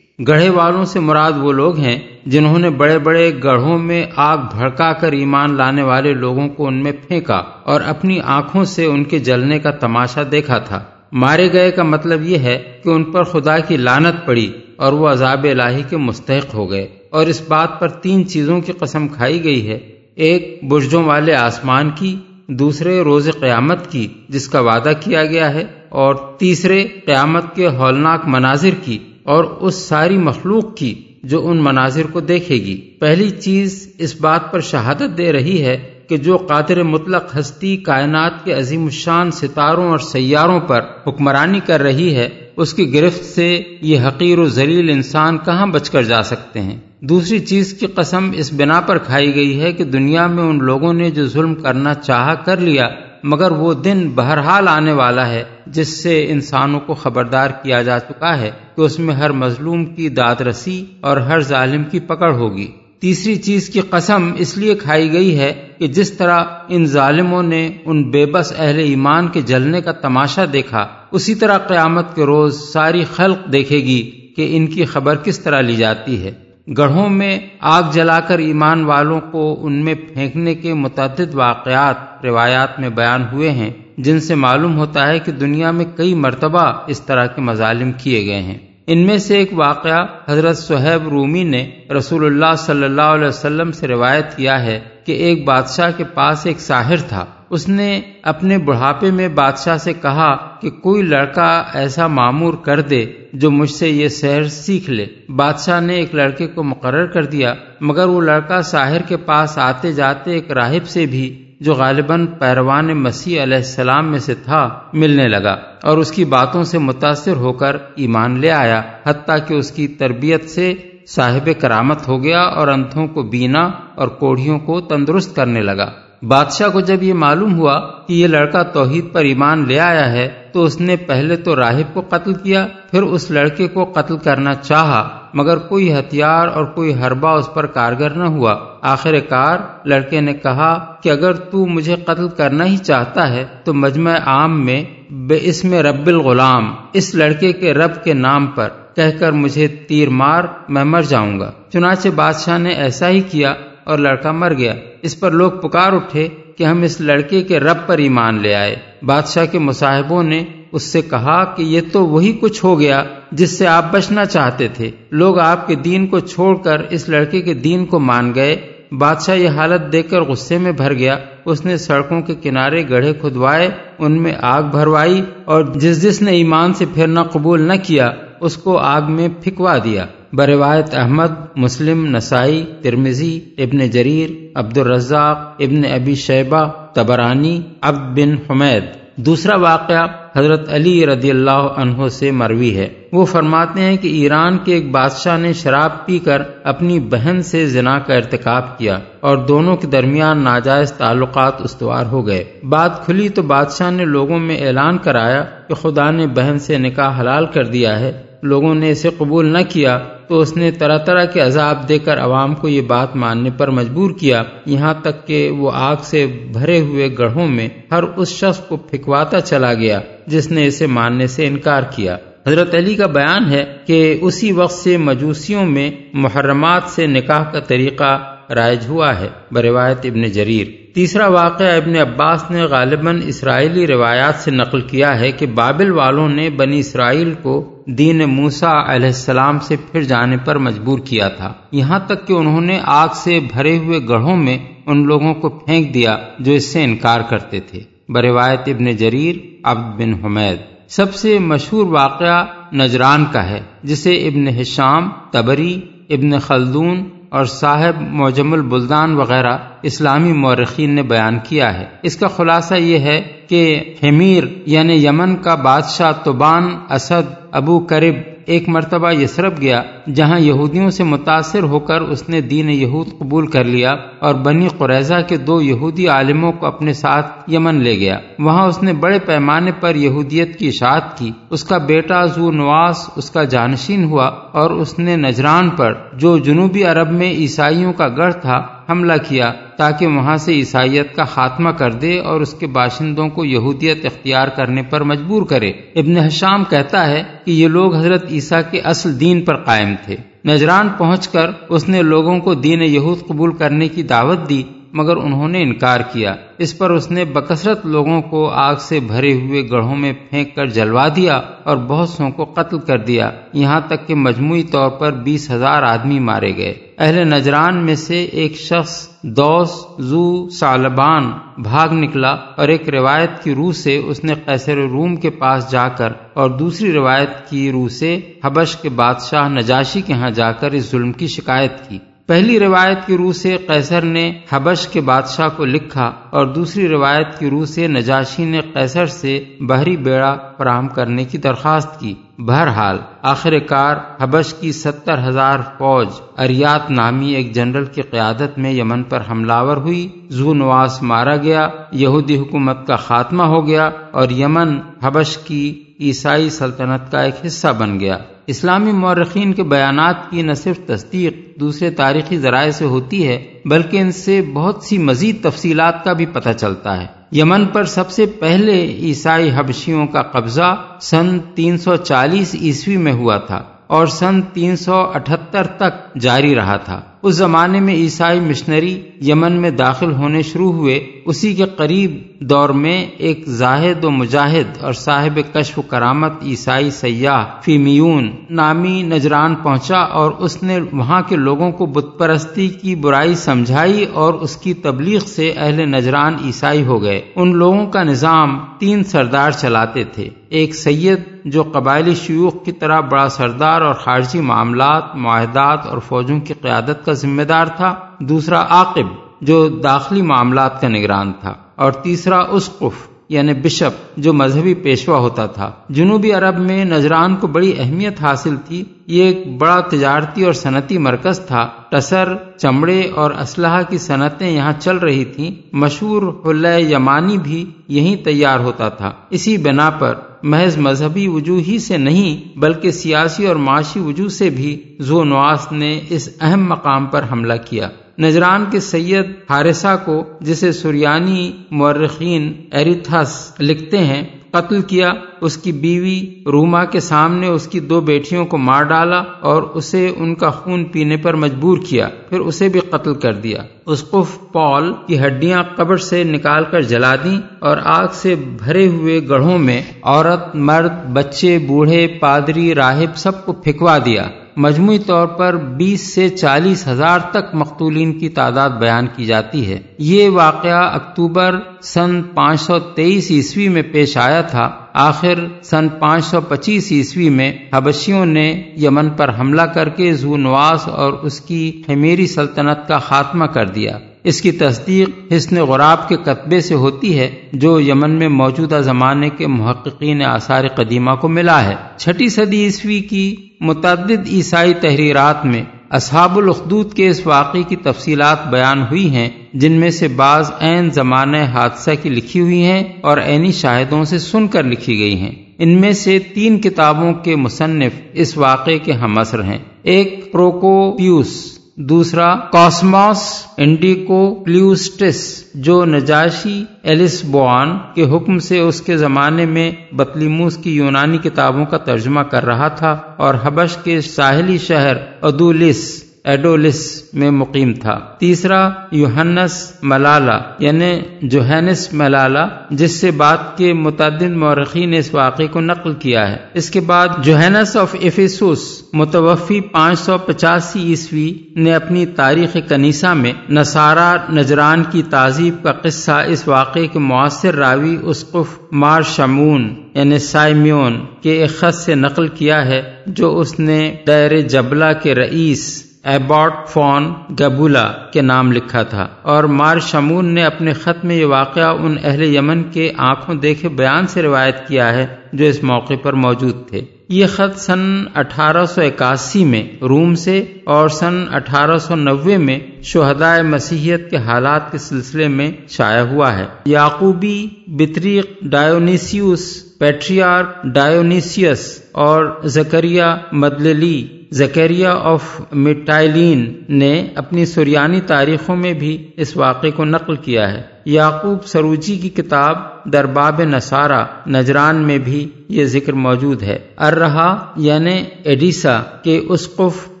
گڑھے 0.28 0.48
والوں 0.48 0.84
سے 0.84 1.00
مراد 1.00 1.32
وہ 1.36 1.52
لوگ 1.52 1.78
ہیں 1.78 1.98
جنہوں 2.26 2.58
نے 2.58 2.70
بڑے 2.70 2.98
بڑے 2.98 3.32
گڑھوں 3.44 3.78
میں 3.78 4.06
آگ 4.16 4.38
بھڑکا 4.38 4.92
کر 4.92 5.12
ایمان 5.12 5.54
لانے 5.54 5.82
والے 5.82 6.14
لوگوں 6.14 6.48
کو 6.48 6.66
ان 6.66 6.82
میں 6.82 6.92
پھینکا 7.08 7.42
اور 7.64 7.80
اپنی 7.80 8.20
آنکھوں 8.24 8.64
سے 8.64 8.84
ان 8.84 9.04
کے 9.04 9.18
جلنے 9.18 9.58
کا 9.58 9.70
تماشا 9.70 10.22
دیکھا 10.30 10.58
تھا۔ 10.58 10.84
مارے 11.12 11.52
گئے 11.52 11.70
کا 11.70 11.82
مطلب 11.82 12.22
یہ 12.22 12.38
ہے 12.38 12.62
کہ 12.84 12.88
ان 12.88 13.04
پر 13.04 13.22
خدا 13.22 13.58
کی 13.58 13.76
لانت 13.76 14.26
پڑی 14.26 14.52
اور 14.76 14.92
وہ 14.92 15.08
عذاب 15.08 15.46
الہی 15.50 15.82
کے 15.90 15.96
مستحق 15.96 16.54
ہو 16.54 16.70
گئے۔ 16.70 16.88
اور 17.10 17.26
اس 17.26 17.42
بات 17.48 17.80
پر 17.80 17.88
تین 17.88 18.28
چیزوں 18.28 18.60
کی 18.60 18.72
قسم 18.72 19.08
کھائی 19.08 19.44
گئی 19.44 19.68
ہے۔ 19.68 19.78
ایک، 20.14 20.60
برجوں 20.68 21.04
والے 21.04 21.34
آسمان 21.34 21.90
کی، 21.94 22.16
دوسرے، 22.46 23.00
روز 23.00 23.30
قیامت 23.40 23.90
کی، 23.90 24.08
جس 24.28 24.48
کا 24.48 24.60
وعدہ 24.60 24.92
کیا 25.00 25.24
گیا 25.24 25.54
ہے۔ 25.54 25.64
اور 25.88 26.14
تیسرے، 26.14 26.84
قیامت 27.04 27.56
کے 27.56 27.68
ہولناک 27.68 28.20
مناظر 28.26 28.70
کی۔ 28.84 28.98
اور 29.30 29.44
اس 29.44 29.74
ساری 29.74 30.18
مخلوق 30.18 30.76
کی 30.76 30.94
جو 31.22 31.48
ان 31.48 31.56
مناظر 31.56 32.06
کو 32.12 32.20
دیکھے 32.20 32.54
گی۔ 32.54 32.76
پہلی 33.00 33.30
چیز 33.30 33.92
اس 33.98 34.20
بات 34.20 34.52
پر 34.52 34.60
شہادت 34.60 35.18
دے 35.18 35.32
رہی 35.32 35.64
ہے 35.64 35.76
کہ 36.08 36.16
جو 36.16 36.36
قادر 36.36 36.82
مطلق 36.82 37.36
ہستی 37.38 37.76
کائنات 37.76 38.44
کے 38.44 38.52
عظیم 38.52 38.84
الشان 38.84 39.30
ستاروں 39.30 39.88
اور 39.88 39.98
سیاروں 39.98 40.60
پر 40.60 40.80
حکمرانی 41.06 41.60
کر 41.66 41.82
رہی 41.82 42.14
ہے، 42.14 42.28
اس 42.56 42.74
کی 42.74 42.94
گرفت 42.94 43.24
سے 43.24 43.60
یہ 43.82 44.00
حقیر 44.00 44.38
و 44.38 44.46
ذلیل 44.46 44.90
انسان 44.90 45.38
کہاں 45.44 45.66
بچ 45.66 45.90
کر 45.90 46.02
جا 46.02 46.22
سکتے 46.22 46.60
ہیں؟ 46.60 46.78
دوسری 47.00 47.38
چیز 47.38 47.72
کی 47.72 47.86
قسم 47.86 48.30
اس 48.34 48.52
بنا 48.52 48.80
پر 48.80 48.98
کھائی 48.98 49.34
گئی 49.34 49.60
ہے 49.60 49.72
کہ 49.72 49.84
دنیا 49.84 50.26
میں 50.26 50.44
ان 50.44 50.58
لوگوں 50.62 50.92
نے 50.92 51.10
جو 51.10 51.26
ظلم 51.26 51.54
کرنا 51.54 51.94
چاہا 51.94 52.34
کر 52.34 52.56
لیا، 52.56 52.88
مگر 53.24 53.50
وہ 53.50 53.74
دن 53.74 54.10
بہرحال 54.14 54.68
آنے 54.68 54.92
والا 54.92 55.28
ہے۔ 55.28 55.44
جس 55.72 56.02
سے 56.02 56.26
انسانوں 56.30 56.80
کو 56.80 56.94
خبردار 56.94 57.50
کیا 57.50 57.82
جا 57.82 57.98
چکا 57.98 58.38
ہے 58.38 58.50
کہ 58.76 58.80
اس 58.80 58.98
میں 58.98 59.14
ہر 59.14 59.32
مظلوم 59.32 59.84
کی 59.84 60.08
داد 60.08 60.40
رسی 60.40 60.84
اور 61.00 61.16
ہر 61.16 61.40
ظالم 61.40 61.84
کی 61.84 62.00
پکڑ 62.00 62.34
ہوگی۔ 62.34 62.70
تیسری 63.00 63.36
چیز 63.36 63.68
کی 63.68 63.80
قسم 63.80 64.32
اس 64.38 64.58
لیے 64.58 64.74
کھائی 64.74 65.12
گئی 65.12 65.38
ہے 65.38 65.68
کہ 65.78 65.86
جس 65.86 66.12
طرح 66.12 66.44
ان 66.68 66.86
ظالموں 66.86 67.42
نے 67.42 67.70
ان 67.84 68.10
بے 68.10 68.26
بس 68.26 68.52
اہل 68.58 68.78
ایمان 68.78 69.28
کے 69.28 69.40
جلنے 69.42 69.80
کا 69.80 69.92
تماشا 69.92 70.44
دیکھا، 70.52 70.86
اسی 71.10 71.34
طرح 71.34 71.58
قیامت 71.58 72.16
کے 72.16 72.24
روز 72.24 72.60
ساری 72.72 73.04
خلق 73.16 73.52
دیکھے 73.52 73.76
گی 73.76 74.10
کہ 74.36 74.56
ان 74.56 74.66
کی 74.66 74.84
خبر 74.84 75.16
کس 75.16 75.38
طرح 75.38 75.60
لی 75.60 75.76
جاتی 75.76 76.24
ہے۔ 76.24 76.32
گڑھوں 76.78 77.08
میں 77.08 77.38
آگ 77.60 77.82
جلا 77.92 78.20
کر 78.20 78.38
ایمان 78.38 78.84
والوں 78.84 79.20
کو 79.20 79.66
ان 79.66 79.72
میں 79.72 79.94
پھینکنے 79.94 80.54
کے 80.54 80.74
متعدد 80.74 81.34
واقعات، 81.34 82.24
روایات 82.24 82.80
میں 82.80 82.88
بیان 82.88 83.24
ہوئے 83.32 83.50
ہیں۔ 83.50 83.70
جن 83.98 84.20
سے 84.20 84.34
معلوم 84.34 84.78
ہوتا 84.78 85.08
ہے 85.08 85.18
کہ 85.18 85.32
دنیا 85.32 85.70
میں 85.70 85.84
کئی 85.96 86.14
مرتبہ 86.14 86.72
اس 86.86 87.00
طرح 87.00 87.26
کے 87.26 87.40
مظالم 87.40 87.92
کیے 87.92 88.26
گئے 88.26 88.42
ہیں۔ 88.42 88.58
ان 88.86 88.98
میں 88.98 89.18
سے 89.18 89.36
ایک 89.36 89.50
واقعہ 89.52 90.06
حضرت 90.28 90.58
صہیب 90.58 91.08
رومی 91.08 91.44
نے 91.44 91.70
رسول 91.98 92.26
اللہ 92.26 92.54
صلی 92.58 92.84
اللہ 92.84 93.02
علیہ 93.02 93.28
وسلم 93.28 93.72
سے 93.72 93.88
روایت 93.88 94.36
کیا 94.36 94.62
ہے 94.62 94.80
کہ 95.04 95.12
ایک 95.12 95.44
بادشاہ 95.44 95.90
کے 95.96 96.04
پاس 96.04 96.46
ایک 96.46 96.60
ساحر 96.60 96.96
تھا۔ 97.08 97.24
اس 97.50 97.68
نے 97.68 98.00
اپنے 98.22 98.58
بڑھاپے 98.58 99.10
میں 99.10 99.28
بادشاہ 99.28 99.76
سے 99.76 99.92
کہا 99.92 100.60
کہ 100.60 100.70
کوئی 100.70 101.02
لڑکا 101.02 101.62
ایسا 101.74 102.06
معمور 102.06 102.54
کر 102.54 102.80
دے 102.80 103.06
جو 103.32 103.50
مجھ 103.50 103.70
سے 103.70 103.88
یہ 103.88 104.08
سحر 104.08 104.48
سیکھ 104.48 104.90
لے۔ 104.90 105.06
بادشاہ 105.28 105.80
نے 105.80 105.94
ایک 105.94 106.14
لڑکے 106.14 106.46
کو 106.46 106.62
مقرر 106.62 107.06
کر 107.06 107.24
دیا، 107.24 107.54
مگر 107.80 108.04
وہ 108.04 108.20
لڑکا 108.20 108.62
ساحر 108.62 109.00
کے 109.08 109.16
پاس 109.16 109.58
آتے 109.58 109.92
جاتے 109.92 110.30
ایک 110.30 110.50
راہب 110.50 110.88
سے 110.88 111.06
بھی 111.06 111.49
جو 111.60 111.74
غالباً 111.74 112.26
پیروان 112.26 112.86
مسیح 112.86 113.42
علیہ 113.42 113.56
السلام 113.56 114.10
میں 114.10 114.18
سے 114.18 114.34
تھا، 114.34 114.68
ملنے 114.92 115.28
لگا 115.28 115.56
اور 115.82 115.98
اس 115.98 116.12
کی 116.12 116.24
باتوں 116.24 116.62
سے 116.62 116.78
متاثر 116.78 117.36
ہو 117.36 117.52
کر 117.52 117.76
ایمان 117.96 118.40
لے 118.40 118.50
آیا، 118.50 118.82
حتیٰ 119.06 119.36
کہ 119.48 119.54
اس 119.54 119.70
کی 119.70 119.88
تربیت 119.88 120.50
سے 120.50 120.74
صاحب 121.08 121.48
کرامت 121.60 122.08
ہو 122.08 122.22
گیا 122.22 122.40
اور 122.40 122.68
انتھوں 122.68 123.06
کو 123.06 123.22
بینا 123.22 123.70
اور 123.94 124.08
کوڑھیوں 124.08 124.58
کو 124.58 124.80
تندرست 124.80 125.36
کرنے 125.36 125.60
لگا۔ 125.60 125.90
بادشاہ 126.22 126.68
کو 126.68 126.80
جب 126.80 127.02
یہ 127.02 127.14
معلوم 127.14 127.58
ہوا 127.58 127.80
کہ 128.06 128.12
یہ 128.12 128.26
لڑکا 128.26 128.62
توحید 128.62 129.12
پر 129.12 129.24
ایمان 129.24 129.68
لے 129.68 129.80
آیا 129.80 130.12
ہے، 130.12 130.28
تو 130.52 130.64
اس 130.64 130.80
نے 130.80 130.96
پہلے 130.96 131.36
تو 131.36 131.56
راہب 131.56 131.94
کو 131.94 132.00
قتل 132.08 132.34
کیا، 132.34 132.66
پھر 132.90 133.02
اس 133.02 133.30
لڑکے 133.30 133.68
کو 133.68 133.84
قتل 133.84 134.16
کرنا 134.16 134.54
چاہا، 134.54 135.08
مگر 135.34 135.56
کوئی 135.56 135.94
ہتھیار 135.94 136.48
اور 136.48 136.64
کوئی 136.64 136.94
حربہ 136.94 137.28
اس 137.28 137.48
پر 137.54 137.66
کارگر 137.66 138.10
نہ 138.10 138.24
ہوا۔ 138.24 138.58
آخر 138.82 139.20
کار 139.20 139.58
لڑکے 139.84 140.20
نے 140.20 140.34
کہا 140.34 140.94
کہ 141.02 141.08
اگر 141.08 141.32
تو 141.32 141.66
مجھے 141.66 141.96
قتل 142.04 142.28
کرنا 142.28 142.64
ہی 142.64 142.76
چاہتا 142.76 143.32
ہے 143.32 143.44
تو 143.64 143.74
مجمع 143.74 144.14
عام 144.26 144.64
میں 144.64 144.84
بے 145.10 145.38
اسم 145.42 145.74
رب 145.74 146.06
الغلام، 146.06 146.74
اس 146.92 147.14
لڑکے 147.14 147.52
کے 147.52 147.74
رب 147.74 148.04
کے 148.04 148.14
نام 148.14 148.46
پر 148.46 148.68
کہہ 148.96 149.18
کر 149.18 149.32
مجھے 149.32 149.68
تیر 149.68 150.08
مار، 150.08 150.44
میں 150.68 150.84
مر 150.84 151.02
جاؤں 151.02 151.40
گا۔ 151.40 151.52
چنانچہ 151.72 152.08
بادشاہ 152.08 152.58
نے 152.58 152.70
ایسا 152.70 153.08
ہی 153.08 153.20
کیا 153.20 153.54
اور 153.84 153.98
لڑکا 153.98 154.32
مر 154.32 154.54
گیا۔ 154.54 154.74
اس 155.02 155.20
پر 155.20 155.30
لوگ 155.30 155.50
پکار 155.50 155.92
اٹھے 155.92 156.28
کہ 156.56 156.64
ہم 156.64 156.82
اس 156.82 157.00
لڑکے 157.00 157.42
کے 157.42 157.60
رب 157.60 157.76
پر 157.86 157.98
ایمان 157.98 158.42
لے 158.42 158.54
آئے۔ 158.54 158.76
بادشاہ 159.02 159.44
کے 159.46 159.58
مصاحبوں 159.58 160.22
نے 160.22 160.44
اس 160.72 160.82
سے 160.82 161.02
کہا 161.02 161.44
کہ 161.44 161.62
یہ 161.62 161.80
تو 161.92 162.06
وہی 162.06 162.38
کچھ 162.40 162.64
ہو 162.64 162.80
گیا 162.80 163.04
جس 163.32 163.58
سے 163.58 163.66
آپ 163.66 163.92
بچنا 163.92 164.24
چاہتے 164.24 164.68
تھے۔ 164.68 164.90
لوگ 165.10 165.38
آپ 165.38 165.66
کے 165.66 165.74
دین 165.74 166.06
کو 166.06 166.18
چھوڑ 166.18 166.56
کر 166.56 166.80
اس 166.90 167.08
لڑکے 167.08 167.40
کے 167.40 167.54
دین 167.54 167.86
کو 167.86 168.00
مان 168.00 168.34
گئے۔ 168.34 168.69
بادشاہ 168.92 169.36
یہ 169.36 169.48
حالت 169.48 169.92
دیکھ 169.92 170.10
کر 170.10 170.20
غصے 170.20 170.58
میں 170.58 170.72
بھر 170.72 170.94
گیا۔ 170.94 171.16
اس 171.44 171.64
نے 171.64 171.76
سڑکوں 171.76 172.22
کے 172.22 172.34
کنارے 172.34 172.88
گڑھے 172.90 173.12
کھدوائے، 173.14 173.70
ان 173.98 174.22
میں 174.22 174.32
آگ 174.40 174.62
بھروائی 174.62 175.22
اور 175.44 175.64
جس 175.74 176.02
جس 176.02 176.22
نے 176.22 176.32
ایمان 176.32 176.74
سے 176.74 176.84
پھرنا 176.94 177.22
قبول 177.22 177.62
نہ 177.62 177.72
کیا، 177.82 178.10
اس 178.40 178.56
کو 178.56 178.78
آگ 178.78 179.02
میں 179.08 179.28
پھکوا 179.44 179.78
دیا۔ 179.84 180.06
بروایت 180.32 180.94
احمد، 180.94 181.32
مسلم، 181.56 182.16
نسائی 182.16 182.64
ترمزی 182.82 183.40
ابن 183.58 183.90
جریر 183.90 184.58
عبد 184.58 184.78
الرزاق 184.78 185.38
ابن 185.58 185.84
ابی 185.84 186.14
شیبہ 186.14 186.66
تبرانی 186.94 187.62
عبد 187.82 188.18
بن 188.18 188.34
حمید۔ 188.50 188.99
دوسرا 189.26 189.56
واقعہ 189.56 190.06
حضرت 190.36 190.68
علی 190.72 191.06
رضی 191.06 191.30
اللہ 191.30 191.50
عنہ 191.50 192.08
سے 192.08 192.30
مروی 192.30 192.76
ہے۔ 192.76 192.88
وہ 193.12 193.24
فرماتے 193.24 193.80
ہیں 193.80 193.96
کہ 193.96 194.08
ایران 194.08 194.58
کے 194.58 194.74
ایک 194.74 194.90
بادشاہ 194.90 195.38
نے 195.38 195.52
شراب 195.52 196.06
پی 196.06 196.18
کر 196.18 196.42
اپنی 196.64 197.00
بہن 197.00 197.42
سے 197.42 197.66
زنا 197.66 197.98
کا 197.98 198.14
ارتکاب 198.14 198.78
کیا 198.78 198.98
اور 199.20 199.36
دونوں 199.36 199.76
کے 199.76 199.86
درمیان 199.86 200.38
ناجائز 200.38 200.92
تعلقات 200.92 201.60
استوار 201.60 202.06
ہو 202.06 202.26
گئے۔ 202.26 202.44
بات 202.68 203.04
کھلی 203.04 203.28
تو 203.28 203.42
بادشاہ 203.42 203.90
نے 203.90 204.04
لوگوں 204.04 204.38
میں 204.38 204.56
اعلان 204.56 204.98
کرایا 204.98 205.44
کہ 205.68 205.74
خدا 205.74 206.10
نے 206.10 206.26
بہن 206.26 206.58
سے 206.58 206.78
نکاح 206.78 207.20
حلال 207.20 207.46
کر 207.46 207.64
دیا 207.64 208.00
ہے۔ 208.00 208.29
لوگوں 208.42 208.74
نے 208.74 208.90
اسے 208.90 209.10
قبول 209.18 209.52
نہ 209.52 209.58
کیا 209.68 209.98
تو 210.28 210.40
اس 210.40 210.56
نے 210.56 210.70
طرح 210.70 210.98
طرح 210.98 211.24
کے 211.24 211.40
عذاب 211.40 211.88
دے 211.88 211.98
کر 211.98 212.20
عوام 212.20 212.54
کو 212.54 212.68
یہ 212.68 212.80
بات 212.80 213.16
ماننے 213.16 213.50
پر 213.50 213.68
مجبور 213.68 214.10
کیا۔ 214.10 214.42
یہاں 214.66 214.94
تک 215.02 215.26
کہ 215.26 215.50
وہ 215.50 215.70
آگ 215.74 215.96
سے 216.02 216.26
بھرے 216.52 216.80
ہوئے 216.80 217.08
گڑھوں 217.18 217.48
میں 217.48 217.68
ہر 217.90 218.02
اس 218.02 218.28
شخص 218.28 218.58
کو 218.58 218.76
پھکواتا 218.76 219.40
چلا 219.40 219.74
گیا 219.74 220.00
جس 220.26 220.50
نے 220.50 220.66
اسے 220.66 220.86
ماننے 220.86 221.26
سے 221.26 221.46
انکار 221.46 221.82
کیا۔ 221.96 222.16
حضرت 222.46 222.74
علی 222.74 222.94
کا 222.94 223.06
بیان 223.06 223.52
ہے 223.52 223.64
کہ 223.86 224.18
اسی 224.20 224.52
وقت 224.52 224.74
سے 224.74 224.96
مجوسیوں 224.96 225.66
میں 225.66 225.90
محرمات 226.12 226.82
سے 226.86 227.06
نکاح 227.06 227.42
کا 227.42 227.60
طریقہ 227.60 228.39
رائج 228.54 228.86
ہوا 228.88 229.20
ہے 229.20 229.28
بروایت 229.52 229.98
ابن 230.04 230.22
جریر۔ 230.22 230.66
تیسرا 230.94 231.26
واقعہ 231.26 231.76
ابن 231.76 231.96
عباس 231.96 232.50
نے 232.50 232.62
غالباً 232.62 233.20
اسرائیلی 233.24 233.86
روایات 233.86 234.34
سے 234.34 234.50
نقل 234.50 234.80
کیا 234.80 235.20
ہے 235.20 235.32
کہ 235.32 235.46
بابل 235.46 235.92
والوں 235.92 236.28
نے 236.28 236.50
بنی 236.50 236.78
اسرائیل 236.78 237.34
کو 237.42 237.82
دین 237.86 238.18
موسا 238.18 238.94
علیہ 238.94 239.06
السلام 239.06 239.58
سے 239.58 239.76
پھر 239.92 240.02
جانے 240.02 240.36
پر 240.44 240.58
مجبور 240.58 240.98
کیا 240.98 241.28
تھا۔ 241.28 241.52
یہاں 241.72 241.98
تک 241.98 242.26
کہ 242.26 242.32
انہوں 242.32 242.60
نے 242.60 242.80
آگ 242.82 243.08
سے 243.14 243.40
بھرے 243.52 243.78
ہوئے 243.78 243.98
گڑھوں 244.08 244.36
میں 244.36 244.58
ان 244.86 245.06
لوگوں 245.06 245.34
کو 245.34 245.48
پھینک 245.48 245.94
دیا 245.94 246.16
جو 246.38 246.52
اس 246.52 246.72
سے 246.72 246.84
انکار 246.84 247.20
کرتے 247.20 247.60
تھے۔ 247.60 247.80
بروایت 248.08 248.60
ابن 248.66 248.96
جریر، 248.96 249.36
عبد 249.64 250.00
بن 250.00 250.14
حمید۔ 250.24 250.56
سب 250.88 251.14
سے 251.14 251.38
مشہور 251.38 251.86
واقعہ 251.86 252.44
نجران 252.74 253.24
کا 253.32 253.50
ہے، 253.50 253.60
جسے 253.82 254.16
ابن 254.16 254.48
حشام، 254.48 255.08
تبری، 255.30 255.80
ابن 256.10 256.38
خلدون 256.38 257.04
اور 257.30 257.44
صاحب 257.44 258.00
معجم 258.00 258.52
البلدان 258.52 259.14
وغیرہ 259.14 259.58
اسلامی 259.82 260.32
مورخین 260.32 260.90
نے 260.90 261.02
بیان 261.02 261.38
کیا 261.48 261.74
ہے۔ 261.74 261.86
اس 262.02 262.16
کا 262.16 262.28
خلاصہ 262.28 262.74
یہ 262.74 262.98
ہے 262.98 263.20
کہ 263.48 263.94
حمیر 264.02 264.44
یعنی 264.66 265.06
یمن 265.06 265.36
کا 265.36 265.54
بادشاہ 265.54 266.12
توبان 266.24 266.76
اسد 266.90 267.34
ابو 267.52 267.78
کرب 267.80 268.14
ایک 268.50 268.68
مرتبہ 268.68 269.12
یسرب 269.12 269.60
گیا، 269.60 269.82
جہاں 270.14 270.40
یہودیوں 270.40 270.90
سے 270.90 271.04
متاثر 271.04 271.62
ہو 271.62 271.78
کر 271.78 272.00
اس 272.00 272.28
نے 272.28 272.40
دین 272.40 272.70
یہود 272.70 273.06
قبول 273.18 273.46
کر 273.46 273.64
لیا 273.64 273.94
اور 274.18 274.34
بنی 274.34 274.68
قریضہ 274.78 275.14
کے 275.28 275.36
دو 275.36 275.60
یہودی 275.62 276.08
عالموں 276.08 276.52
کو 276.52 276.66
اپنے 276.66 276.92
ساتھ 276.92 277.50
یمن 277.50 277.74
لے 277.74 277.98
گیا۔ 277.98 278.18
وہاں 278.38 278.66
اس 278.66 278.82
نے 278.82 278.92
بڑے 278.92 279.18
پیمانے 279.18 279.70
پر 279.80 279.94
یہودیت 279.94 280.58
کی 280.58 280.68
اشاعت 280.68 281.18
کی۔ 281.18 281.30
اس 281.50 281.64
کا 281.64 281.78
بیٹا 281.78 282.26
زو 282.26 282.50
نواس، 282.50 283.10
اس 283.16 283.30
کا 283.30 283.44
جانشین 283.44 284.04
ہوا 284.04 284.26
اور 284.52 284.70
اس 284.70 284.98
نے 284.98 285.16
نجران 285.16 285.70
پر، 285.70 285.94
جو 286.12 286.38
جنوبی 286.38 286.84
عرب 286.84 287.12
میں 287.12 287.30
عیسائیوں 287.30 287.92
کا 287.92 288.08
گڑھ 288.08 288.34
تھا، 288.34 288.66
حملہ 288.90 289.12
کیا۔ 289.28 289.52
تاکہ 289.80 290.06
وہاں 290.06 290.36
سے 290.36 290.52
عیسائیت 290.52 291.16
کا 291.16 291.24
خاتمہ 291.24 291.70
کر 291.70 291.92
دے 291.92 292.18
اور 292.18 292.40
اس 292.40 292.54
کے 292.54 292.66
باشندوں 292.66 293.28
کو 293.28 293.44
یہودیت 293.44 294.04
اختیار 294.04 294.48
کرنے 294.48 294.82
پر 294.82 295.00
مجبور 295.00 295.42
کرے۔ 295.42 295.70
ابن 295.70 296.16
حشام 296.16 296.64
کہتا 296.64 297.06
ہے 297.06 297.22
کہ 297.44 297.50
یہ 297.50 297.68
لوگ 297.68 297.96
حضرت 297.96 298.24
عیسیٰ 298.30 298.60
کے 298.70 298.80
اصل 298.80 299.20
دین 299.20 299.40
پر 299.40 299.56
قائم 299.56 299.94
تھے۔ 300.04 300.16
نجران 300.48 300.88
پہنچ 300.98 301.28
کر 301.28 301.50
اس 301.68 301.88
نے 301.88 302.02
لوگوں 302.02 302.38
کو 302.38 302.54
دین 302.54 302.82
یہود 302.82 303.18
قبول 303.28 303.56
کرنے 303.56 303.88
کی 303.88 304.02
دعوت 304.02 304.48
دی۔ 304.48 304.62
مگر 304.92 305.16
انہوں 305.16 305.48
نے 305.48 305.62
انکار 305.62 306.00
کیا۔ 306.00 306.34
اس 306.58 306.78
پر 306.78 306.90
اس 306.90 307.10
نے 307.10 307.24
بکثرت 307.24 307.86
لوگوں 307.86 308.22
کو 308.22 308.50
آگ 308.50 308.74
سے 308.74 309.00
بھرے 309.00 309.32
ہوئے 309.34 309.70
گڑھوں 309.70 309.96
میں 309.96 310.12
پھینک 310.30 310.54
کر 310.54 310.66
جلوا 310.66 311.08
دیا 311.16 311.40
اور 311.64 311.76
بہت 311.76 312.08
سو 312.08 312.30
کو 312.30 312.44
قتل 312.44 312.78
کر 312.78 312.98
دیا۔ 312.98 313.30
یہاں 313.52 313.80
تک 313.86 314.06
کہ 314.06 314.14
مجموعی 314.14 314.62
طور 314.62 314.90
پر 314.90 315.12
بیس 315.12 315.50
ہزار 315.50 315.82
آدمی 315.82 316.18
مارے 316.18 316.56
گئے۔ 316.56 316.74
اہل 316.98 317.28
نجران 317.28 317.86
میں 317.86 317.94
سے 317.94 318.24
ایک 318.24 318.56
شخص 318.56 319.08
دوس 319.22 319.86
زو 319.98 320.48
سالبان 320.48 321.32
بھاگ 321.58 321.88
نکلا 321.92 322.30
اور 322.30 322.68
ایک 322.68 322.88
روایت 322.88 323.30
کی 323.44 323.54
روح 323.54 323.72
سے 323.72 323.96
اس 323.96 324.24
نے 324.24 324.34
قیصر 324.34 324.76
روم 324.76 325.16
کے 325.16 325.30
پاس 325.30 325.70
جا 325.70 325.88
کر 325.88 326.12
اور 326.34 326.50
دوسری 326.50 326.92
روایت 326.92 327.50
کی 327.50 327.72
روح 327.72 327.88
سے 327.88 328.20
حبش 328.44 328.76
کے 328.76 328.88
بادشاہ 328.88 329.48
نجاشی 329.48 330.00
کے 330.00 330.12
ہاں 330.12 330.30
جا 330.30 330.52
کر 330.52 330.70
اس 330.70 330.90
ظلم 330.90 331.12
کی 331.12 331.26
شکایت 331.26 331.88
کی۔ 331.88 331.98
پہلی 332.30 332.60
روایت 332.60 332.98
کی 333.06 333.16
روح 333.16 333.32
سے 333.32 333.56
قیصر 333.56 334.02
نے 334.02 334.32
حبش 334.50 334.88
کے 334.88 335.00
بادشاہ 335.00 335.48
کو 335.56 335.64
لکھا 335.64 336.12
اور 336.30 336.46
دوسری 336.46 336.88
روایت 336.88 337.38
کی 337.38 337.50
روح 337.50 337.64
سے 337.64 337.86
نجاشی 337.86 338.44
نے 338.44 338.60
قیصر 338.60 339.06
سے 339.06 339.44
بحری 339.60 339.96
بیڑا 339.96 340.36
فراہم 340.58 340.88
کرنے 340.88 341.24
کی 341.24 341.38
درخواست 341.38 342.00
کی۔ 342.00 342.14
بہرحال، 342.38 342.98
آخر 343.22 343.58
کار 343.58 343.96
حبش 344.20 344.54
کی 344.54 344.72
ستر 344.72 345.28
ہزار 345.28 345.58
فوج 345.78 346.08
اریات 346.36 346.90
نامی 346.90 347.30
ایک 347.30 347.52
جنرل 347.52 347.84
کی 347.84 348.02
قیادت 348.02 348.58
میں 348.58 348.72
یمن 348.72 349.02
پر 349.02 349.22
حملہ 349.30 349.52
ہوئی۔ 349.52 350.08
زو 350.28 350.54
نواز 350.54 351.02
مارا 351.02 351.36
گیا، 351.36 351.68
یہودی 351.92 352.36
حکومت 352.38 352.86
کا 352.86 352.96
خاتمہ 352.96 353.42
ہو 353.42 353.66
گیا 353.66 353.90
اور 354.10 354.28
یمن 354.30 354.80
حبش 355.02 355.36
کی 355.36 355.84
عیسائی 356.00 356.50
سلطنت 356.50 357.12
کا 357.12 357.20
ایک 357.20 357.46
حصہ 357.46 357.68
بن 357.78 358.00
گیا۔ 358.00 358.18
اسلامی 358.46 358.92
مورخین 358.92 359.52
کے 359.52 359.62
بیانات 359.62 360.30
کی 360.30 360.42
نہ 360.42 360.52
صرف 360.52 360.78
تصدیق 360.86 361.60
دوسرے 361.60 361.90
تاریخی 361.90 362.38
ذرائع 362.38 362.70
سے 362.70 362.84
ہوتی 362.84 363.28
ہے، 363.28 363.44
بلکہ 363.64 363.96
ان 363.96 364.12
سے 364.12 364.42
بہت 364.42 364.82
سی 364.82 364.98
مزید 364.98 365.42
تفصیلات 365.42 366.04
کا 366.04 366.12
بھی 366.12 366.26
پتہ 366.26 366.50
چلتا 366.50 367.02
ہے۔ 367.02 367.06
یمن 367.32 367.66
پر 367.66 367.84
سب 367.84 368.10
سے 368.10 368.26
پہلے 368.26 368.84
عیسائی 368.84 369.50
حبشیوں 369.54 370.06
کا 370.06 370.22
قبضہ 370.22 370.76
سن 371.00 371.38
تین 371.54 371.78
سو 371.78 371.96
چالیس 371.96 372.56
عیسوی 372.60 372.96
میں 372.96 373.12
ہوا 373.12 373.36
تھا 373.36 373.62
اور 373.86 374.06
سن 374.06 374.42
تین 374.42 374.76
سو 374.76 374.94
اٹھتر 374.94 375.66
تک 375.66 376.14
جاری 376.20 376.54
رہا 376.54 376.76
تھا۔ 376.76 377.00
اس 377.22 377.34
زمانے 377.34 377.80
میں 377.80 377.94
عیسائی 377.94 378.40
مشنری 378.40 379.00
یمن 379.22 379.52
میں 379.52 379.70
داخل 379.70 380.12
ہونے 380.12 380.42
شروع 380.42 380.72
ہوئے، 380.72 381.20
اسی 381.24 381.54
کے 381.54 381.64
قریب 381.64 382.16
دور 382.40 382.68
میں 382.68 383.06
ایک 383.18 383.46
زاہد 383.46 384.04
و 384.04 384.10
مجاہد 384.10 384.82
اور 384.82 384.92
صاحب 384.92 385.40
کشف 385.52 385.78
و 385.78 385.82
کرامت 385.82 386.32
عیسائی 386.42 386.90
سیاح 386.90 387.44
فیمیون 387.62 388.30
نامی 388.50 389.02
نجران 389.02 389.54
پہنچا 389.54 389.98
اور 389.98 390.30
اس 390.30 390.62
نے 390.62 390.78
وہاں 390.92 391.22
کے 391.22 391.36
لوگوں 391.36 391.70
کو 391.72 391.86
بت 391.86 392.18
پرستی 392.18 392.68
کی 392.68 392.94
برائی 392.94 393.34
سمجھائی 393.34 394.04
اور 394.04 394.34
اس 394.34 394.56
کی 394.56 394.74
تبلیغ 394.74 395.20
سے 395.20 395.52
اہل 395.56 395.88
نجران 395.88 396.36
عیسائی 396.44 396.84
ہو 396.84 397.02
گئے۔ 397.02 397.20
ان 397.36 397.56
لوگوں 397.56 397.86
کا 397.86 398.02
نظام 398.02 398.58
تین 398.78 399.04
سردار 399.04 399.50
چلاتے 399.50 400.04
تھے۔ 400.04 400.28
ایک 400.48 400.74
سید 400.74 401.20
جو 401.44 401.62
قبائلی 401.62 402.14
شیوخ 402.14 402.64
کی 402.64 402.72
طرح 402.72 403.00
بڑا 403.00 403.28
سردار 403.28 403.80
اور 403.80 403.94
خارجی 403.94 404.40
معاملات، 404.40 405.16
معاہدات 405.16 405.86
اور 405.86 405.98
فوجوں 405.98 406.40
کی 406.40 406.54
قیادت 406.62 407.04
کا 407.10 407.14
ذمہ 407.14 407.42
دار 407.42 407.66
تھا، 407.66 407.94
دوسرا 408.20 408.66
عاقب 408.70 409.06
جو 409.40 409.68
داخلی 409.68 410.22
معاملات 410.22 410.80
کا 410.80 410.88
نگران 410.88 411.32
تھا، 411.40 411.54
اور 411.76 411.92
تیسرا 411.92 412.40
اسقف 412.40 413.08
یعنی 413.28 413.54
بشپ، 413.54 414.18
جو 414.18 414.32
مذہبی 414.32 414.74
پیشوا 414.74 415.18
ہوتا 415.18 415.46
تھا۔ 415.46 415.70
جنوبی 415.88 416.32
عرب 416.32 416.58
میں 416.58 416.84
نجران 416.84 417.36
کو 417.36 417.46
بڑی 417.46 417.72
اہمیت 417.78 418.22
حاصل 418.22 418.56
تھی۔ 418.66 418.84
یہ 419.06 419.24
ایک 419.24 419.58
بڑا 419.58 419.80
تجارتی 419.80 420.44
اور 420.44 420.52
صنعتی 420.52 420.98
مرکز 420.98 421.40
تھا۔ 421.40 421.68
ٹسر 421.88 422.34
چمڑے 422.58 423.08
اور 423.14 423.30
اسلحہ 423.30 423.82
کی 423.88 423.98
صنعتیں 423.98 424.50
یہاں 424.50 424.72
چل 424.80 424.96
رہی 424.96 425.24
تھیں۔ 425.24 425.50
مشہور 425.72 426.22
حلہ 426.46 426.74
یمانی 426.78 427.38
بھی 427.38 427.70
یہیں 427.88 428.16
تیار 428.16 428.58
ہوتا 428.58 428.88
تھا۔ 428.88 429.12
اسی 429.30 429.58
بنا 429.58 429.90
پر 429.90 430.14
محض 430.42 430.78
مذہبی 430.78 431.28
وجوہ 431.28 431.60
ہی 431.60 431.78
سے 431.78 431.96
نہیں 431.96 432.58
بلکہ 432.58 432.90
سیاسی 432.90 433.46
اور 433.46 433.56
معاشی 433.56 434.00
وجوہ 434.00 434.28
سے 434.28 434.50
بھی 434.50 434.82
زو 434.98 435.24
نواس 435.24 435.72
نے 435.72 436.00
اس 436.10 436.28
اہم 436.40 436.68
مقام 436.68 437.06
پر 437.06 437.24
حملہ 437.32 437.52
کیا۔ 437.68 437.88
نجران 438.18 438.64
کے 438.70 438.80
سید 438.80 439.26
حارثہ 439.50 440.02
کو 440.04 440.24
جسے 440.40 440.72
سریانی 440.72 441.52
مورخین 441.70 442.52
ایریتھس 442.72 443.52
لکھتے 443.60 443.98
ہیں 443.98 444.22
قتل 444.50 444.82
کیا، 444.82 445.12
اس 445.40 445.56
کی 445.56 445.72
بیوی 445.72 446.42
روما 446.46 446.84
کے 446.84 447.00
سامنے 447.00 447.46
اس 447.46 447.68
کی 447.68 447.80
دو 447.80 448.00
بیٹیوں 448.00 448.44
کو 448.46 448.58
مار 448.58 448.82
ڈالا 448.82 449.22
اور 449.40 449.62
اسے 449.62 450.12
ان 450.16 450.34
کا 450.34 450.50
خون 450.50 450.84
پینے 450.84 451.16
پر 451.16 451.34
مجبور 451.34 451.78
کیا، 451.78 452.08
پھر 452.28 452.40
اسے 452.40 452.68
بھی 452.68 452.80
قتل 452.80 453.14
کر 453.14 453.32
دیا۔ 453.32 453.62
اس 453.86 454.10
قف 454.10 454.52
پال 454.52 454.92
کی 455.06 455.20
ہڈیاں 455.20 455.62
قبر 455.76 455.96
سے 455.96 456.24
نکال 456.24 456.64
کر 456.70 456.80
جلا 456.80 457.14
دیں 457.24 457.38
اور 457.58 457.76
آگ 457.84 458.06
سے 458.12 458.34
بھرے 458.34 458.86
ہوئے 458.86 459.28
گڑھوں 459.28 459.58
میں 459.58 459.82
عورت، 460.02 460.56
مرد، 460.56 461.08
بچے، 461.12 461.58
بوڑھے، 461.58 462.06
پادری، 462.20 462.74
راہب 462.74 463.16
سب 463.16 463.44
کو 463.46 463.52
پھکوا 463.52 463.98
دیا۔ 464.04 464.28
مجموعی 464.62 464.98
طور 464.98 465.26
پر 465.26 465.56
بیس 465.56 466.14
سے 466.14 466.28
چالیس 466.28 466.86
ہزار 466.88 467.18
تک 467.18 467.54
مقتولین 467.54 468.18
کی 468.18 468.28
تعداد 468.28 468.70
بیان 468.70 469.06
کی 469.16 469.24
جاتی 469.24 469.72
ہے۔ 469.72 469.78
یہ 469.98 470.28
واقعہ 470.28 470.94
اکتوبر 470.94 471.58
سن 471.82 472.22
پانچ 472.22 472.60
سو 472.60 472.78
تیئیس 472.78 473.30
عیسوی 473.30 473.68
میں 473.68 473.82
پیش 473.92 474.16
آیا 474.16 474.40
تھا۔ 474.40 474.70
آخر 474.92 475.46
سن 475.62 475.88
پانچ 475.88 476.24
سو 476.24 476.40
پچیس 476.40 476.92
عیسوی 476.92 477.28
میں 477.28 477.52
حبشیوں 477.74 478.26
نے 478.26 478.62
یمن 478.82 479.10
پر 479.10 479.30
حملہ 479.40 479.62
کر 479.62 479.88
کے 479.88 480.12
زو 480.12 480.36
نواز 480.36 480.88
اور 480.88 481.12
اس 481.12 481.40
کی 481.40 481.82
خمیری 481.86 482.26
سلطنت 482.26 482.88
کا 482.88 482.98
خاتمہ 482.98 483.44
کر 483.44 483.66
دیا۔ 483.66 483.98
اس 484.24 484.42
کی 484.42 484.52
تصدیق 484.52 485.32
حسن 485.36 485.56
غراب 485.56 486.08
کے 486.08 486.16
قطبے 486.16 486.60
سے 486.60 486.74
ہوتی 486.74 487.18
ہے، 487.18 487.30
جو 487.52 487.80
یمن 487.80 488.10
میں 488.10 488.28
موجودہ 488.28 488.80
زمانے 488.84 489.28
کے 489.28 489.46
محققین 489.46 490.22
آثار 490.22 490.68
قدیمہ 490.68 491.10
کو 491.20 491.28
ملا 491.28 491.64
ہے۔ 491.64 491.74
چھٹی 491.96 492.28
صدی 492.28 492.64
عیسوی 492.64 493.00
کی 493.00 493.36
متعدد 493.60 494.28
عیسائی 494.30 494.74
تحریرات 494.74 495.46
میں 495.46 495.64
اصحاب 495.90 496.38
الخدود 496.38 496.94
کے 496.94 497.08
اس 497.08 497.26
واقعے 497.26 497.62
کی 497.62 497.76
تفصیلات 497.76 498.46
بیان 498.46 498.82
ہوئی 498.82 499.10
ہیں، 499.10 499.28
جن 499.54 499.72
میں 499.72 499.90
سے 499.90 500.08
بعض 500.08 500.50
عین 500.60 500.90
زمانہ 500.90 501.36
حادثہ 501.36 501.90
کی 502.02 502.08
لکھی 502.08 502.40
ہوئی 502.40 502.62
ہیں 502.62 502.84
اور 503.00 503.18
عینی 503.18 503.52
شاہدوں 503.52 504.04
سے 504.04 504.18
سن 504.18 504.48
کر 504.48 504.64
لکھی 504.64 504.98
گئی 504.98 505.18
ہیں۔ 505.18 505.32
ان 505.58 505.80
میں 505.80 505.92
سے 505.92 506.18
تین 506.18 506.60
کتابوں 506.60 507.12
کے 507.14 507.36
مصنف 507.36 507.92
اس 508.12 508.36
واقعے 508.36 508.78
کے 508.78 508.92
ہم 508.92 509.18
اثر 509.18 509.42
ہیں۔ 509.44 509.58
ایک 509.82 510.32
پروکو 510.32 510.96
پیوس 510.98 511.59
دوسرا 511.88 512.36
کاسماس، 512.52 513.46
انڈیکو، 513.56 514.34
کلیوسٹس، 514.44 515.44
جو 515.54 515.84
نجاشی 515.84 516.64
ایلس 516.82 517.24
بوان 517.24 517.78
کے 517.94 518.04
حکم 518.04 518.38
سے 518.38 518.58
اس 518.58 518.80
کے 518.80 518.96
زمانے 518.96 519.46
میں 519.46 519.70
بطلیموس 519.92 520.56
کی 520.56 520.76
یونانی 520.76 521.18
کتابوں 521.18 521.64
کا 521.64 521.76
ترجمہ 521.76 522.20
کر 522.20 522.44
رہا 522.44 522.68
تھا 522.68 522.90
اور 523.16 523.34
حبش 523.44 523.76
کے 523.76 524.00
ساحلی 524.00 524.58
شہر 524.58 524.96
ادولس 525.22 526.09
ایڈولس 526.24 527.02
میں 527.12 527.30
مقیم 527.30 527.72
تھا۔ 527.74 527.98
تیسرا، 528.18 528.68
یوہنس 528.92 529.72
ملالا 529.82 530.38
یعنی 530.58 531.00
جوہینس 531.22 531.92
ملالا، 531.92 532.46
جس 532.70 533.00
سے 533.00 533.10
بات 533.10 533.58
کے 533.58 533.72
متعدد 533.72 534.22
مورخین 534.22 534.90
نے 534.90 534.98
اس 534.98 535.14
واقعے 535.14 535.46
کو 535.46 535.60
نقل 535.60 535.94
کیا 535.94 536.30
ہے۔ 536.30 536.36
اس 536.54 536.70
کے 536.70 536.80
بعد 536.80 537.08
جوہینس 537.24 537.76
آف 537.76 537.96
افیسوس 538.02 538.82
متوفی 538.92 539.60
پانچ 539.60 539.98
سو 539.98 540.18
پچاسی 540.18 540.82
عیسوی، 540.82 541.32
نے 541.56 541.74
اپنی 541.74 542.06
تاریخ 542.06 542.56
کنیسا 542.68 543.14
میں 543.14 543.32
نصارہ 543.50 544.16
نجران 544.32 544.84
کی 544.90 545.02
تہذیب 545.10 545.62
کا 545.62 545.72
قصہ 545.72 546.22
اس 546.26 546.48
واقعے 546.48 546.86
کے 546.86 546.98
مؤثر 546.98 547.54
راوی 547.54 547.96
اسقف 548.02 548.58
مار 548.72 549.02
شمون 549.02 549.74
یعنی 549.94 550.18
سائمیون، 550.18 551.04
کے 551.22 551.32
ایک 551.32 551.50
خط 551.50 551.74
سے 551.74 551.94
نقل 551.94 552.28
کیا 552.28 552.66
ہے، 552.66 552.82
جو 553.06 553.38
اس 553.38 553.60
نے 553.60 553.96
دیر 554.06 554.40
جبلا 554.40 554.92
کے 554.92 555.14
رئیس 555.14 555.89
ایباٹ 556.04 556.68
فون 556.68 557.12
گبولا 557.40 557.92
کے 558.12 558.22
نام 558.22 558.52
لکھا 558.52 558.82
تھا 558.82 559.08
اور 559.22 559.44
مار 559.44 559.78
شمون 559.78 560.34
نے 560.34 560.44
اپنے 560.44 560.72
خط 560.72 561.04
میں 561.04 561.16
یہ 561.16 561.24
واقعہ 561.24 561.76
ان 561.82 561.96
اہل 562.04 562.22
یمن 562.22 562.62
کے 562.62 562.92
آنکھوں 562.96 563.34
دیکھے 563.34 563.68
بیان 563.68 564.06
سے 564.06 564.22
روایت 564.22 564.68
کیا 564.68 564.92
ہے 564.92 565.06
جو 565.32 565.44
اس 565.44 565.62
موقع 565.62 565.94
پر 566.02 566.12
موجود 566.12 566.68
تھے۔ 566.68 566.80
یہ 567.08 567.26
خط 567.26 567.58
سن 567.58 568.04
اٹھارہ 568.14 568.64
سو 568.64 568.80
اکاسی 568.80 569.44
میں 569.44 569.62
روم 569.82 570.14
سے 570.14 570.44
اور 570.64 570.88
سن 570.88 571.24
اٹھارہ 571.32 571.78
سو 571.78 571.94
نوے 571.94 572.36
میں 572.36 572.58
شہدائے 572.82 573.42
مسیحیت 573.42 574.10
کے 574.10 574.16
حالات 574.16 574.72
کے 574.72 574.78
سلسلے 574.78 575.28
میں 575.28 575.52
شائع 575.68 576.02
ہوا 576.02 576.38
ہے۔ 576.38 576.46
یعقوبی 576.64 577.48
بطریق 577.66 578.26
ڈایونیسیوس 578.42 579.64
پیٹریار 579.78 580.44
ڈایونیسیس 580.64 581.82
اور 581.92 582.40
زکریہ 582.44 583.04
مدللی 583.32 584.19
زکریہ 584.30 584.88
آف 584.88 585.40
مٹائلین 585.52 586.54
نے 586.68 587.06
اپنی 587.14 587.46
سریانی 587.46 588.00
تاریخوں 588.00 588.56
میں 588.56 588.72
بھی 588.72 589.10
اس 589.16 589.36
واقعے 589.36 589.70
کو 589.70 589.84
نقل 589.84 590.16
کیا 590.16 590.52
ہے۔ 590.52 590.62
یعقوب 590.84 591.44
سروجی 591.44 591.96
کی 591.96 592.08
کتاب 592.08 592.56
درباب 592.92 593.40
نصارہ 593.40 594.04
نجران 594.28 594.76
میں 594.76 594.98
بھی 594.98 595.28
یہ 595.48 595.64
ذکر 595.64 595.92
موجود 595.92 596.42
ہے۔ 596.42 596.58
ارہا 596.78 597.52
یعنی 597.56 598.04
ایڈیسا 598.24 598.80
کے 598.80 599.18
اسقف 599.28 600.00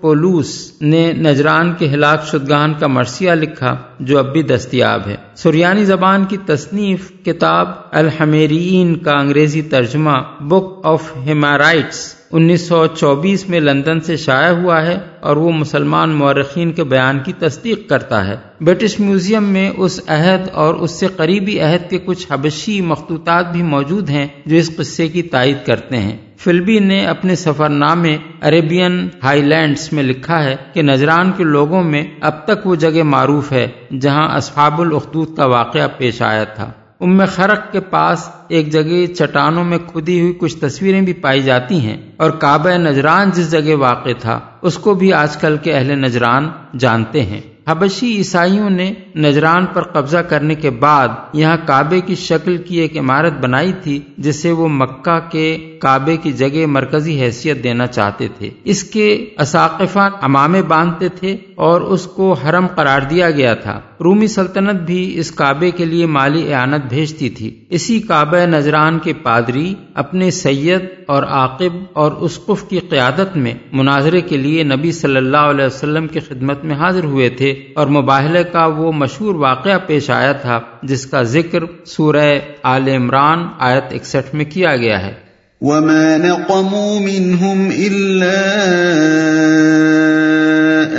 پولوس 0.00 0.72
نے 0.80 1.12
نجران 1.12 1.74
کے 1.78 1.88
ہلاک 1.88 2.26
شدگان 2.26 2.74
کا 2.74 2.86
مرثیہ 2.86 3.30
لکھا 3.30 3.76
جو 4.00 4.18
اب 4.18 4.32
بھی 4.32 4.42
دستیاب 4.42 5.00
ہے۔ 5.06 5.16
سریانی 5.34 5.84
زبان 5.84 6.24
کی 6.24 6.36
تصنیف 6.46 7.12
کتاب 7.24 7.68
الحمیرین 7.90 8.96
کا 8.96 9.12
انگریزی 9.12 9.62
ترجمہ 9.62 10.18
بک 10.40 10.86
آف 10.86 11.16
ہیمارائٹس 11.26 12.19
انیس 12.32 12.68
سو 12.68 12.86
چوبیس 12.86 13.48
میں 13.48 13.60
لندن 13.60 14.00
سے 14.00 14.16
شائع 14.16 14.52
ہوا 14.52 14.86
ہے 14.86 14.98
اور 15.20 15.36
وہ 15.36 15.52
مسلمان 15.52 16.10
مورخین 16.10 16.72
کے 16.72 16.84
بیان 16.84 17.18
کی 17.18 17.32
تصدیق 17.38 17.88
کرتا 17.88 18.26
ہے۔ 18.26 18.36
برٹش 18.60 19.00
میوزیم 19.00 19.44
میں 19.44 19.70
اس 19.76 20.00
عہد 20.06 20.48
اور 20.52 20.74
اس 20.74 20.90
سے 20.90 21.06
قریبی 21.16 21.60
عہد 21.60 21.90
کے 21.90 21.98
کچھ 21.98 22.26
حبشی 22.30 22.80
مخطوطات 22.80 23.52
بھی 23.52 23.62
موجود 23.62 24.10
ہیں 24.10 24.26
جو 24.46 24.56
اس 24.56 24.76
قصے 24.76 25.08
کی 25.08 25.22
تائید 25.22 25.56
کرتے 25.66 25.96
ہیں۔ 25.96 26.16
فلبی 26.36 26.78
نے 26.78 27.06
اپنے 27.06 27.36
سفر 27.36 27.68
نامے 27.68 28.16
عربین 28.40 29.08
ہائی 29.24 29.42
لینڈس 29.42 29.92
میں 29.92 30.02
لکھا 30.02 30.44
ہے 30.44 30.56
کہ 30.72 30.82
نجران 30.82 31.32
کے 31.36 31.44
لوگوں 31.44 31.82
میں 31.82 32.04
اب 32.20 32.44
تک 32.44 32.66
وہ 32.66 32.74
جگہ 32.74 33.02
معروف 33.02 33.52
ہے 33.52 33.68
جہاں 34.00 34.28
اصحاب 34.36 34.80
الاخدود 34.80 35.36
کا 35.36 35.46
واقعہ 35.46 35.88
پیش 35.98 36.22
آیا 36.22 36.44
تھا۔ 36.44 36.70
ام 37.00 37.22
خرق 37.34 37.72
کے 37.72 37.80
پاس 37.80 38.28
ایک 38.48 38.72
جگہ 38.72 39.06
چٹانوں 39.14 39.64
میں 39.64 39.78
کھدی 39.86 40.20
ہوئی 40.20 40.32
کچھ 40.32 40.56
تصویریں 40.56 41.00
بھی 41.00 41.12
پائی 41.12 41.42
جاتی 41.42 41.80
ہیں 41.80 41.96
اور 42.16 42.30
کعبہ 42.30 42.70
نجران 42.70 43.30
جس 43.30 43.50
جگہ 43.50 43.76
واقع 43.76 44.08
تھا، 44.20 44.40
اس 44.62 44.78
کو 44.78 44.94
بھی 44.94 45.12
آج 45.12 45.36
کل 45.36 45.56
کے 45.62 45.72
اہل 45.72 45.98
نجران 45.98 46.48
جانتے 46.78 47.22
ہیں۔ 47.22 47.40
حبشی 47.68 48.16
عیسائیوں 48.16 48.70
نے 48.70 48.92
نجران 49.16 49.66
پر 49.66 49.82
قبضہ 49.82 50.18
کرنے 50.18 50.54
کے 50.54 50.70
بعد 50.70 51.08
یہاں 51.32 51.56
کعبے 51.66 52.00
کی 52.00 52.14
شکل 52.14 52.56
کی 52.56 52.78
ایک 52.78 52.98
عمارت 52.98 53.32
بنائی 53.32 53.72
تھی 53.82 54.00
جسے 54.18 54.52
وہ 54.52 54.68
مکہ 54.68 55.18
کے 55.30 55.78
کعبے 55.80 56.16
کی 56.16 56.32
جگہ 56.32 56.66
مرکزی 56.66 57.20
حیثیت 57.20 57.62
دینا 57.64 57.86
چاہتے 57.86 58.28
تھے۔ 58.38 58.50
اس 58.64 58.84
کے 58.84 59.28
اساقفہ 59.38 60.08
امامے 60.22 60.62
باندھتے 60.62 61.08
تھے 61.08 61.36
اور 61.54 61.80
اس 61.80 62.06
کو 62.06 62.32
حرم 62.32 62.66
قرار 62.66 63.00
دیا 63.00 63.30
گیا 63.30 63.54
تھا۔ 63.54 63.80
رومی 64.00 64.26
سلطنت 64.26 64.80
بھی 64.80 65.18
اس 65.18 65.30
کعبے 65.30 65.70
کے 65.70 65.84
لیے 65.84 66.06
مالی 66.06 66.54
اعانت 66.54 66.84
بھیجتی 66.88 67.28
تھی۔ 67.28 67.64
اسی 67.70 68.00
کعبہ 68.00 68.46
نجران 68.46 68.98
کے 68.98 69.12
پادری، 69.12 69.74
اپنے 69.94 70.30
سید 70.30 70.84
اور 71.06 71.22
عاقب 71.22 71.72
اور 71.92 72.12
اسقف 72.12 72.68
کی 72.68 72.78
قیادت 72.78 73.36
میں 73.36 73.54
مناظرے 73.72 74.20
کے 74.20 74.36
لیے 74.36 74.62
نبی 74.62 74.92
صلی 74.92 75.16
اللہ 75.16 75.36
علیہ 75.36 75.64
وسلم 75.64 76.06
کی 76.06 76.20
خدمت 76.20 76.64
میں 76.64 76.76
حاضر 76.76 77.04
ہوئے 77.04 77.28
تھے 77.28 77.54
اور 77.74 77.86
مباحلے 77.86 78.44
کا 78.44 78.66
وہ 78.66 78.92
مشہور 78.92 79.34
واقعہ 79.34 79.78
پیش 79.86 80.10
آیا 80.10 80.32
تھا، 80.32 80.60
جس 80.82 81.06
کا 81.06 81.22
ذکر 81.22 81.58
سورہ 81.86 82.38
آل 82.62 82.88
عمران 82.88 83.48
آیت 83.58 83.92
اکسٹھ 83.92 84.34
میں 84.34 84.44
کیا 84.44 84.76
گیا 84.76 85.06
ہے۔ 85.06 85.30
وما 85.60 86.16
نقموا 86.16 86.98
منهم 87.00 87.68
إلا 87.70 88.36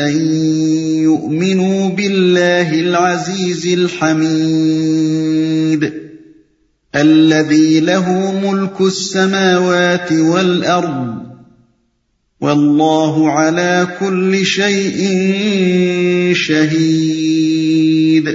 أن 0.08 0.81
يؤمنوا 1.12 1.90
بالله 1.92 2.74
العزيز 2.76 3.64
الحميد 3.70 5.22
الذي 6.94 7.80
له 7.82 8.32
ملك 8.42 8.82
السماوات 8.82 10.12
والأرض 10.12 11.32
والله 12.42 13.32
على 13.32 13.88
كل 14.00 14.46
شيء 14.46 15.00
شهيد 16.36 18.28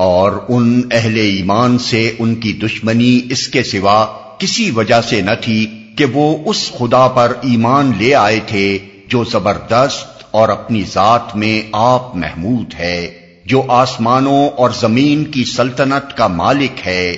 اور 0.00 0.32
ان 0.48 0.66
اہل 0.92 1.16
ایمان 1.18 1.78
سے 1.80 2.00
ان 2.18 2.34
کی 2.40 2.52
دشمنی 2.62 3.12
اس 3.30 3.46
کے 3.48 3.62
سوا 3.62 3.98
کسی 4.40 4.70
وجہ 4.70 5.00
سے 5.08 5.20
نہ 5.22 5.34
تھی 5.42 5.60
کہ 5.98 6.04
وہ 6.14 6.26
اس 6.44 6.60
خدا 6.72 7.06
پر 7.14 7.32
ایمان 7.42 7.92
لے 7.98 8.10
آئے 8.14 8.40
تھے 8.48 8.66
جو 9.08 9.20
زبردست 9.32 10.15
اور 10.36 10.48
اپنی 10.48 10.82
ذات 10.82 11.36
میں 11.36 11.60
آپ 11.72 12.16
محمود 12.16 12.74
ہے، 12.78 13.00
جو 13.44 13.62
آسمانوں 13.68 14.48
اور 14.56 14.70
زمین 14.70 15.24
کی 15.24 15.44
سلطنت 15.44 16.16
کا 16.16 16.26
مالک 16.34 16.86
ہے، 16.86 17.10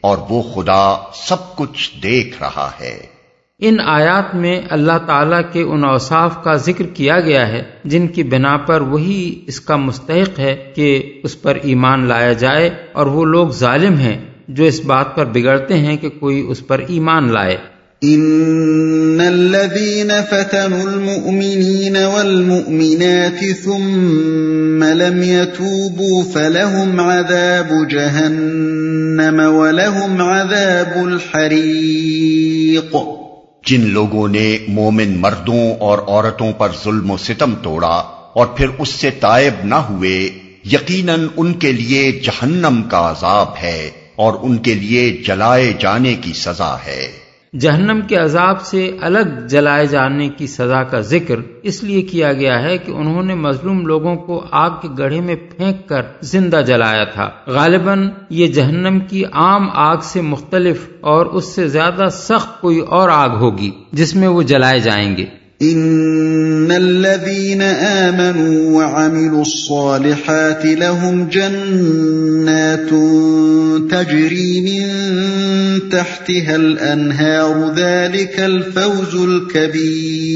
اور 0.00 0.18
وہ 0.28 0.42
خدا 0.54 0.84
سب 1.14 1.54
کچھ 1.56 1.90
دیکھ 2.02 2.36
رہا 2.42 2.70
ہے۔ 2.80 2.96
ان 3.60 3.76
آیات 3.80 4.34
میں 4.34 4.60
اللہ 4.70 4.98
تعالیٰ 5.06 5.40
کے 5.52 5.62
ان 5.62 5.84
اوصاف 5.84 6.42
کا 6.44 6.54
ذکر 6.54 6.86
کیا 6.94 7.20
گیا 7.20 7.46
ہے، 7.48 7.62
جن 7.84 8.06
کی 8.08 8.22
بنا 8.22 8.56
پر 8.56 8.80
وہی 8.80 9.44
اس 9.46 9.60
کا 9.60 9.76
مستحق 9.76 10.38
ہے 10.38 10.54
کہ 10.76 11.20
اس 11.24 11.40
پر 11.42 11.58
ایمان 11.62 12.06
لایا 12.06 12.32
جائے 12.32 12.70
اور 12.92 13.06
وہ 13.06 13.24
لوگ 13.24 13.48
ظالم 13.58 13.98
ہیں 13.98 14.18
جو 14.48 14.64
اس 14.64 14.80
بات 14.84 15.14
پر 15.16 15.24
بگڑتے 15.26 15.78
ہیں 15.78 15.96
کہ 15.96 16.08
کوئی 16.10 16.40
اس 16.48 16.66
پر 16.66 16.80
ایمان 16.88 17.32
لائے۔ 17.32 17.56
ان 18.04 19.20
الذين 19.20 20.10
فتنوا 20.30 20.82
المؤمنين 20.82 21.96
والمؤمنات 21.96 23.44
ثم 23.64 24.84
لم 24.84 25.22
يتوبوا 25.22 26.24
فلهم 26.32 27.00
عذاب 27.00 27.70
جهنم 27.88 29.40
ولهم 29.56 30.22
عذاب 30.22 31.06
الحريق 31.06 32.96
جن 33.66 33.88
لوگوں 33.90 34.28
نے 34.28 34.58
مومن 34.68 35.16
مردوں 35.20 35.62
اور 35.80 35.98
عورتوں 36.08 36.52
پر 36.52 36.68
ظلم 36.84 37.10
و 37.10 37.16
ستم 37.16 37.54
توڑا 37.62 37.96
اور 38.32 38.46
پھر 38.46 38.66
اس 38.78 38.88
سے 38.88 39.10
تائب 39.10 39.64
نہ 39.64 39.74
ہوئے، 39.74 40.30
یقیناً 40.72 41.26
ان 41.36 41.52
کے 41.54 41.72
لیے 41.72 42.20
جہنم 42.24 42.82
کا 42.82 43.10
عذاب 43.10 43.56
ہے 43.62 43.90
اور 44.16 44.32
ان 44.42 44.56
کے 44.58 44.74
لیے 44.74 45.22
جلائے 45.26 45.72
جانے 45.80 46.14
کی 46.14 46.32
سزا 46.32 46.74
ہے۔ 46.86 47.23
جہنم 47.60 48.00
کے 48.08 48.16
عذاب 48.16 48.60
سے 48.60 48.96
الگ 49.00 49.46
جلائے 49.48 49.86
جانے 49.86 50.28
کی 50.28 50.46
سزا 50.46 50.82
کا 50.82 51.00
ذکر 51.00 51.36
اس 51.62 51.82
لیے 51.84 52.02
کیا 52.02 52.32
گیا 52.32 52.62
ہے 52.62 52.78
کہ 52.78 52.92
انہوں 52.92 53.22
نے 53.22 53.34
مظلوم 53.34 53.86
لوگوں 53.86 54.16
کو 54.16 54.44
آگ 54.50 54.70
کے 54.82 54.88
گڑھے 54.98 55.20
میں 55.20 55.34
پھینک 55.34 55.88
کر 55.88 56.02
زندہ 56.22 56.62
جلایا 56.66 57.04
تھا۔ 57.04 57.30
غالباً 57.46 58.10
یہ 58.30 58.46
جہنم 58.46 59.00
کی 59.00 59.24
عام 59.24 59.68
آگ 59.74 59.96
سے 60.02 60.20
مختلف 60.20 60.88
اور 61.00 61.26
اس 61.26 61.54
سے 61.54 61.68
زیادہ 61.68 62.08
سخت 62.12 62.60
کوئی 62.60 62.78
اور 62.78 63.08
آگ 63.08 63.30
ہوگی 63.30 63.70
جس 63.92 64.14
میں 64.14 64.28
وہ 64.28 64.42
جلائے 64.42 64.80
جائیں 64.80 65.16
گے۔ 65.16 65.43
ان 65.72 66.70
الذين 66.70 67.62
امنوا 67.62 68.76
وعملوا 68.76 69.42
الصالحات 69.42 70.66
لهم 70.66 71.28
جنات 71.28 72.90
تجري 73.90 74.60
من 74.60 74.88
تحتها 75.90 76.56
الانهار 76.56 77.74
ذلك 77.76 78.40
الفوز 78.40 79.28
الكبير 79.28 80.34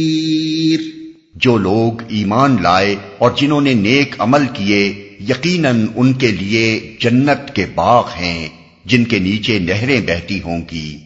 جو 1.35 1.58
لوگ 1.58 2.02
ایمان 2.08 2.56
لائے 2.62 2.97
اور 3.18 3.30
جنہوں 3.37 3.61
نے 3.61 3.75
نیک 3.75 4.14
عمل 4.18 4.47
کیے، 4.52 5.08
یقیناً 5.28 5.87
ان 5.97 6.12
کے 6.12 6.30
لیے 6.30 6.97
جنت 7.00 7.54
کے 7.54 7.66
باغ 7.75 8.04
ہیں، 8.20 8.49
جن 8.85 9.04
کے 9.04 9.18
نیچے 9.18 9.58
نہریں 9.58 10.00
بہتی 10.00 10.40
ہوں 10.44 10.61
گی۔ 10.73 10.99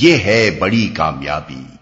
یہ 0.00 0.12
ہے 0.12 0.56
بڑی 0.58 0.88
کامیابی۔ 0.94 1.79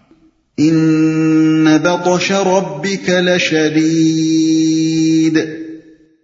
ان 0.59 1.77
بطش 1.77 2.31
ربك 2.31 3.09
لشدید 3.09 5.39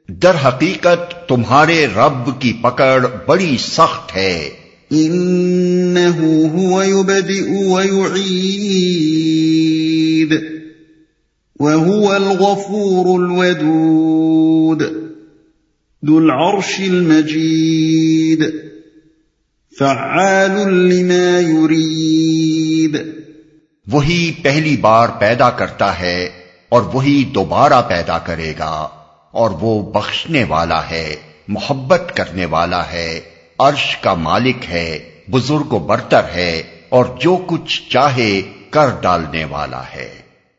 در 0.08 0.36
حقیقت 0.36 1.30
تمہارے 1.30 1.88
رب 1.96 2.42
کی 2.42 2.54
پکڑ 2.62 3.06
بڑی 3.26 3.58
سخت 3.60 4.16
ہے۔ 4.16 4.50
انه 4.92 6.24
هو 6.56 6.84
يبدئ 6.84 7.50
ويعيد 7.50 10.34
وهو 11.60 12.14
الغفور 12.14 13.20
الودود 13.20 14.84
ذو 16.08 16.20
العرش 16.20 16.80
المجيد 16.80 18.56
فعال 19.80 20.90
لما 20.90 21.40
يريد 21.40 22.15
وہی 23.92 24.32
پہلی 24.44 24.78
بار 24.78 25.08
پیدا 25.20 25.50
کرتا 25.50 26.00
ہے 26.00 26.30
اور 26.70 26.82
وہی 26.94 27.24
دوبارہ 27.24 27.82
پیدا 27.88 28.18
کرے 28.18 28.54
گا 28.60 28.88
اور 29.32 29.50
وہ 29.62 29.92
بخشنے 29.92 30.44
والا 30.44 30.90
ہے، 30.90 31.16
محبت 31.48 32.12
کرنے 32.16 32.46
والا 32.46 32.92
ہے، 32.92 33.20
عرش 33.60 33.98
کا 33.98 34.14
مالک 34.14 34.56
ہے، 34.70 35.00
بزرگ 35.32 35.74
و 35.74 35.80
برتر 35.80 36.22
ہے 36.36 36.62
اور 36.90 37.06
جو 37.20 37.38
کچھ 37.48 37.90
چاہے 37.90 38.42
کر 38.70 38.86
ڈالنے 39.02 39.46
والا 39.46 39.82
ہے۔ 39.96 40.10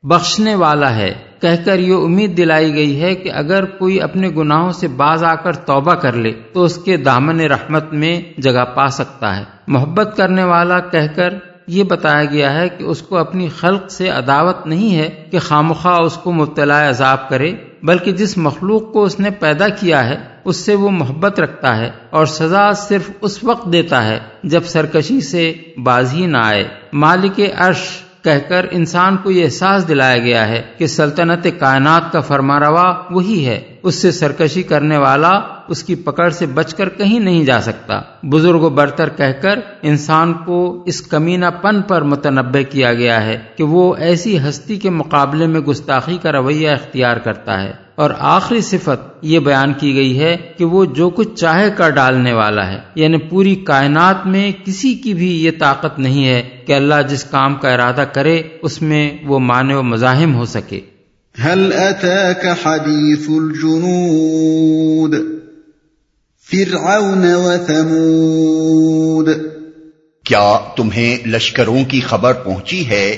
بخشنے 0.03 0.55
والا 0.55 0.97
ہے۔ 0.97 1.15
کہہ 1.41 1.65
کر 1.65 1.79
یہ 1.79 1.95
امید 1.95 2.37
دلائی 2.37 2.75
گئی 2.75 3.03
ہے 3.03 3.15
کہ 3.15 3.33
اگر 3.33 3.65
کوئی 3.65 4.01
اپنے 4.01 4.29
گناہوں 4.29 4.73
سے 4.73 4.89
باز 4.89 5.25
آ 5.25 5.35
کر 5.35 5.53
توبہ 5.53 5.95
کر 5.95 6.13
لے 6.13 6.33
تو 6.53 6.65
اس 6.65 6.79
کے 6.85 6.97
دامن 6.97 7.41
رحمت 7.41 7.93
میں 7.93 8.41
جگہ 8.41 8.65
پا 8.65 8.89
سکتا 8.89 9.37
ہے۔ 9.37 9.43
محبت 9.67 10.15
کرنے 10.17 10.45
والا 10.45 10.81
کہہ 10.81 11.07
کر 11.17 11.35
یہ 11.67 11.83
بتایا 11.83 12.25
گیا 12.25 12.53
ہے 12.55 12.69
کہ 12.69 12.85
اس 12.85 13.03
کو 13.03 13.17
اپنی 13.17 13.49
خلق 13.49 13.91
سے 13.91 14.09
عداوت 14.09 14.67
نہیں 14.67 14.97
ہے 14.97 15.09
کہ 15.31 15.39
خامخواہ 15.39 15.99
اس 15.99 16.17
کو 16.17 16.33
مبتلا 16.33 16.89
عذاب 16.89 17.29
کرے، 17.29 17.53
بلکہ 17.83 18.13
جس 18.13 18.39
مخلوق 18.39 18.93
کو 18.93 19.05
اس 19.05 19.21
نے 19.21 19.31
پیدا 19.31 19.69
کیا 19.69 20.09
ہے، 20.09 20.17
اس 20.45 20.57
سے 20.57 20.75
وہ 20.75 20.91
محبت 20.91 21.41
رکھتا 21.41 21.77
ہے 21.77 21.91
اور 22.11 22.27
سزا 22.27 22.73
صرف 22.73 23.11
اس 23.21 23.45
وقت 23.45 23.73
دیتا 23.73 24.05
ہے 24.05 24.19
جب 24.43 24.65
سرکشی 24.65 25.21
سے 25.21 25.53
بازی 25.85 26.27
نہ 26.27 26.39
آئے۔ 26.39 26.69
مالک 26.93 27.41
عرش 27.57 27.83
کہہ 28.25 28.49
کر 28.49 28.67
انسان 28.71 29.17
کو 29.17 29.31
یہ 29.31 29.45
احساس 29.45 29.89
دلایا 29.89 30.19
گیا 30.19 30.49
ہے 30.49 30.63
کہ 30.79 30.87
سلطنت 30.87 31.47
کائنات 31.59 32.13
کا 32.13 32.21
فرما 32.21 32.59
روا 32.61 32.95
وہی 33.11 33.47
ہے، 33.47 33.61
اس 33.83 33.95
سے 33.95 34.11
سرکشی 34.13 34.63
کرنے 34.63 34.97
والا 34.97 35.31
اس 35.69 35.85
کی 35.85 35.95
پکڑ 35.95 36.31
سے 36.31 36.47
بچ 36.47 36.75
کر 36.75 36.89
کہیں 36.89 37.21
نہیں 37.21 37.45
جا 37.45 37.61
سکتا۔ 37.61 38.01
بزرگ 38.23 38.55
و 38.55 38.69
برتر 38.69 39.09
کہہ 39.09 39.43
کر 39.43 39.59
انسان 39.83 40.35
کو 40.35 40.83
اس 40.87 41.03
کمینہ 41.03 41.47
پن 41.63 41.83
پر 41.83 42.03
متنبع 42.03 42.61
کیا 42.71 42.95
گیا 42.95 43.25
ہے 43.25 43.39
کہ 43.57 43.65
وہ 43.65 43.97
ایسی 43.97 44.39
ہستی 44.39 44.77
کے 44.77 44.91
مقابلے 44.91 45.47
میں 45.47 45.61
گستاخی 45.61 46.19
کا 46.23 46.33
رویہ 46.33 46.71
اختیار 46.71 47.17
کرتا 47.17 47.63
ہے۔ 47.63 47.73
اور 47.95 48.11
آخری 48.19 48.61
صفت 48.61 49.19
یہ 49.23 49.39
بیان 49.39 49.73
کی 49.73 49.95
گئی 49.95 50.21
ہے 50.21 50.37
کہ 50.59 50.65
وہ 50.65 50.85
جو 50.85 51.11
کچھ 51.11 51.35
چاہے 51.35 51.71
کر 51.77 51.91
ڈالنے 51.91 52.33
والا 52.33 52.73
ہے۔ 52.73 52.79
یعنی 52.95 53.19
پوری 53.19 53.55
کائنات 53.55 54.27
میں 54.27 54.53
کسی 54.65 54.95
کی 54.95 55.15
بھی 55.15 55.45
یہ 55.45 55.51
طاقت 55.59 55.99
نہیں 55.99 56.27
ہے 56.27 56.43
کہ 56.67 56.73
اللہ 56.73 56.95
جس 57.09 57.25
کام 57.25 57.55
کا 57.55 57.75
ارادہ 57.75 58.05
کرے 58.13 58.43
اس 58.63 58.83
میں 58.83 59.11
وہ 59.27 59.39
معنی 59.39 59.75
و 59.75 59.83
مزاحم 59.83 60.35
ہو 60.35 60.45
سکے۔ 60.45 60.81
هل 61.45 61.73
اتاك 61.77 62.67
حديث 62.67 63.29
الجنود؟ 63.29 65.15
فرعون 66.51 67.25
وثمود 67.35 69.29
کیا 70.25 70.59
تمہیں 70.77 71.29
لشکروں 71.29 71.85
کی 71.89 72.01
خبر 72.01 72.33
پہنچی 72.33 72.89
ہے؟ 72.89 73.17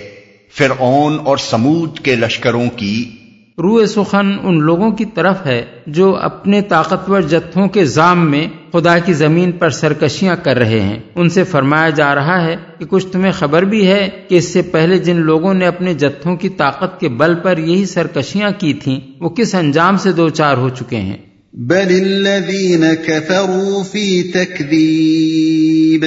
فرعون 0.56 1.18
اور 1.24 1.36
سمود 1.36 1.98
کے 1.98 2.16
لشکروں 2.16 2.66
کی۔ 2.76 3.10
روح 3.58 3.86
سخن 3.86 4.36
ان 4.42 4.60
لوگوں 4.60 4.90
کی 4.90 5.04
طرف 5.04 5.46
ہے 5.46 5.64
جو 5.86 6.16
اپنے 6.16 6.62
طاقتور 6.62 7.20
جتھوں 7.20 7.68
کے 7.68 7.84
زام 7.84 8.30
میں 8.30 8.46
خدا 8.72 8.98
کی 8.98 9.12
زمین 9.12 9.52
پر 9.52 9.70
سرکشیاں 9.70 10.36
کر 10.42 10.56
رہے 10.56 10.80
ہیں۔ 10.80 10.98
ان 11.14 11.28
سے 11.28 11.44
فرمایا 11.44 11.90
جا 11.90 12.14
رہا 12.14 12.44
ہے 12.44 12.56
کہ 12.78 12.84
کچھ 12.84 13.06
تمہیں 13.06 13.32
خبر 13.32 13.62
بھی 13.62 13.86
ہے 13.86 14.08
کہ 14.28 14.34
اس 14.34 14.52
سے 14.52 14.62
پہلے 14.62 14.98
جن 14.98 15.16
لوگوں 15.16 15.54
نے 15.54 15.66
اپنے 15.66 15.94
جتھوں 15.94 16.36
کی 16.36 16.48
طاقت 16.48 17.00
کے 17.00 17.08
بل 17.08 17.34
پر 17.34 17.58
یہی 17.58 17.86
سرکشیاں 17.86 18.50
کی 18.58 18.74
تھیں 18.74 19.00
وہ 19.20 19.28
کس 19.28 19.54
انجام 19.54 19.96
سے 19.96 20.12
دو 20.12 20.28
چار 20.28 20.56
ہو 20.56 20.68
چکے 20.68 20.96
ہیں؟ 20.96 21.27
بل 21.52 22.02
الذين 22.04 22.84
كفروا 23.06 23.82
في 23.82 24.22
تكذيب. 24.22 26.04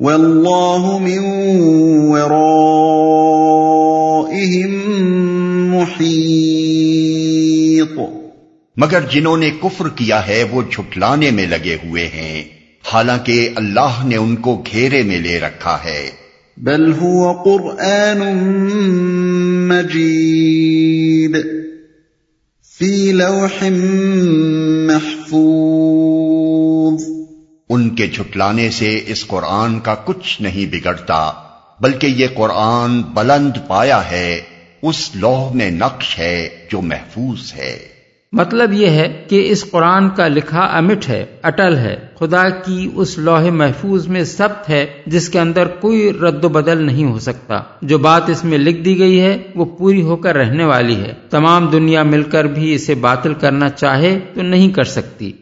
والله 0.00 0.98
من 0.98 1.18
ورائهم 4.40 4.78
محيط. 5.70 6.30
مگر 8.76 9.00
جنہوں 9.10 9.36
نے 9.36 9.50
کفر 9.50 9.88
کیا 9.88 10.26
ہے 10.26 10.44
وہ 10.50 10.62
جھٹلانے 10.72 11.30
میں 11.30 11.46
لگے 11.46 11.76
ہوئے 11.84 12.06
ہیں 12.06 12.44
حالانکہ 12.92 13.48
اللہ 13.56 14.04
نے 14.04 14.16
ان 14.16 14.36
کو 14.36 14.62
گھیرے 14.72 15.02
میں 15.02 15.20
لے 15.20 15.40
رکھا 15.40 15.78
ہے۔ 15.84 16.10
بل 16.56 16.92
هو 17.02 17.32
قرآن 17.32 18.18
مجيد 19.68 20.59
في 20.59 20.59
لوح 23.12 23.64
محفوظ۔ 24.86 27.02
ان 27.68 27.90
کے 27.90 28.06
جھٹلانے 28.06 28.70
سے 28.70 29.00
اس 29.06 29.26
قرآن 29.26 29.80
کا 29.80 29.94
کچھ 29.94 30.42
نہیں 30.42 30.72
بگڑتا، 30.72 31.32
بلکہ 31.80 32.06
یہ 32.06 32.26
قرآن 32.34 33.02
بلند 33.02 33.52
پایا 33.68 34.10
ہے، 34.10 34.40
اس 34.82 35.10
لوح 35.14 35.54
میں 35.54 35.70
نقش 35.70 36.18
ہے 36.18 36.48
جو 36.70 36.80
محفوظ 36.80 37.54
ہے۔ 37.54 37.99
مطلب 38.32 38.72
یہ 38.72 38.86
ہے 38.86 39.24
کہ 39.28 39.50
اس 39.50 39.70
قرآن 39.70 40.10
کا 40.10 40.28
لکھا 40.28 40.60
امٹ 40.60 41.08
ہے، 41.08 41.24
اٹل 41.42 41.76
ہے۔ 41.76 41.96
خدا 42.18 42.48
کی 42.48 42.90
اس 42.94 43.18
لوح 43.18 43.50
محفوظ 43.50 44.06
میں 44.06 44.24
سبت 44.24 44.70
ہے 44.70 44.86
جس 45.06 45.28
کے 45.28 45.40
اندر 45.40 45.66
کوئی 45.66 46.12
رد 46.12 46.44
و 46.44 46.48
بدل 46.48 46.86
نہیں 46.86 47.04
ہو 47.04 47.18
سکتا۔ 47.18 47.60
جو 47.82 47.98
بات 47.98 48.30
اس 48.30 48.44
میں 48.44 48.58
لکھ 48.58 48.80
دی 48.80 48.98
گئی 48.98 49.20
ہے، 49.20 49.38
وہ 49.54 49.64
پوری 49.64 50.02
ہو 50.02 50.16
کر 50.16 50.36
رہنے 50.36 50.64
والی 50.64 50.96
ہے۔ 50.96 51.12
تمام 51.30 51.66
دنیا 51.66 52.02
مل 52.02 52.22
کر 52.22 52.44
بھی 52.44 52.74
اسے 52.74 52.94
باطل 52.94 53.34
کرنا 53.34 53.68
چاہے 53.68 54.18
تو 54.34 54.42
نہیں 54.42 54.70
کر 54.70 54.84
سکتی۔ 54.84 55.32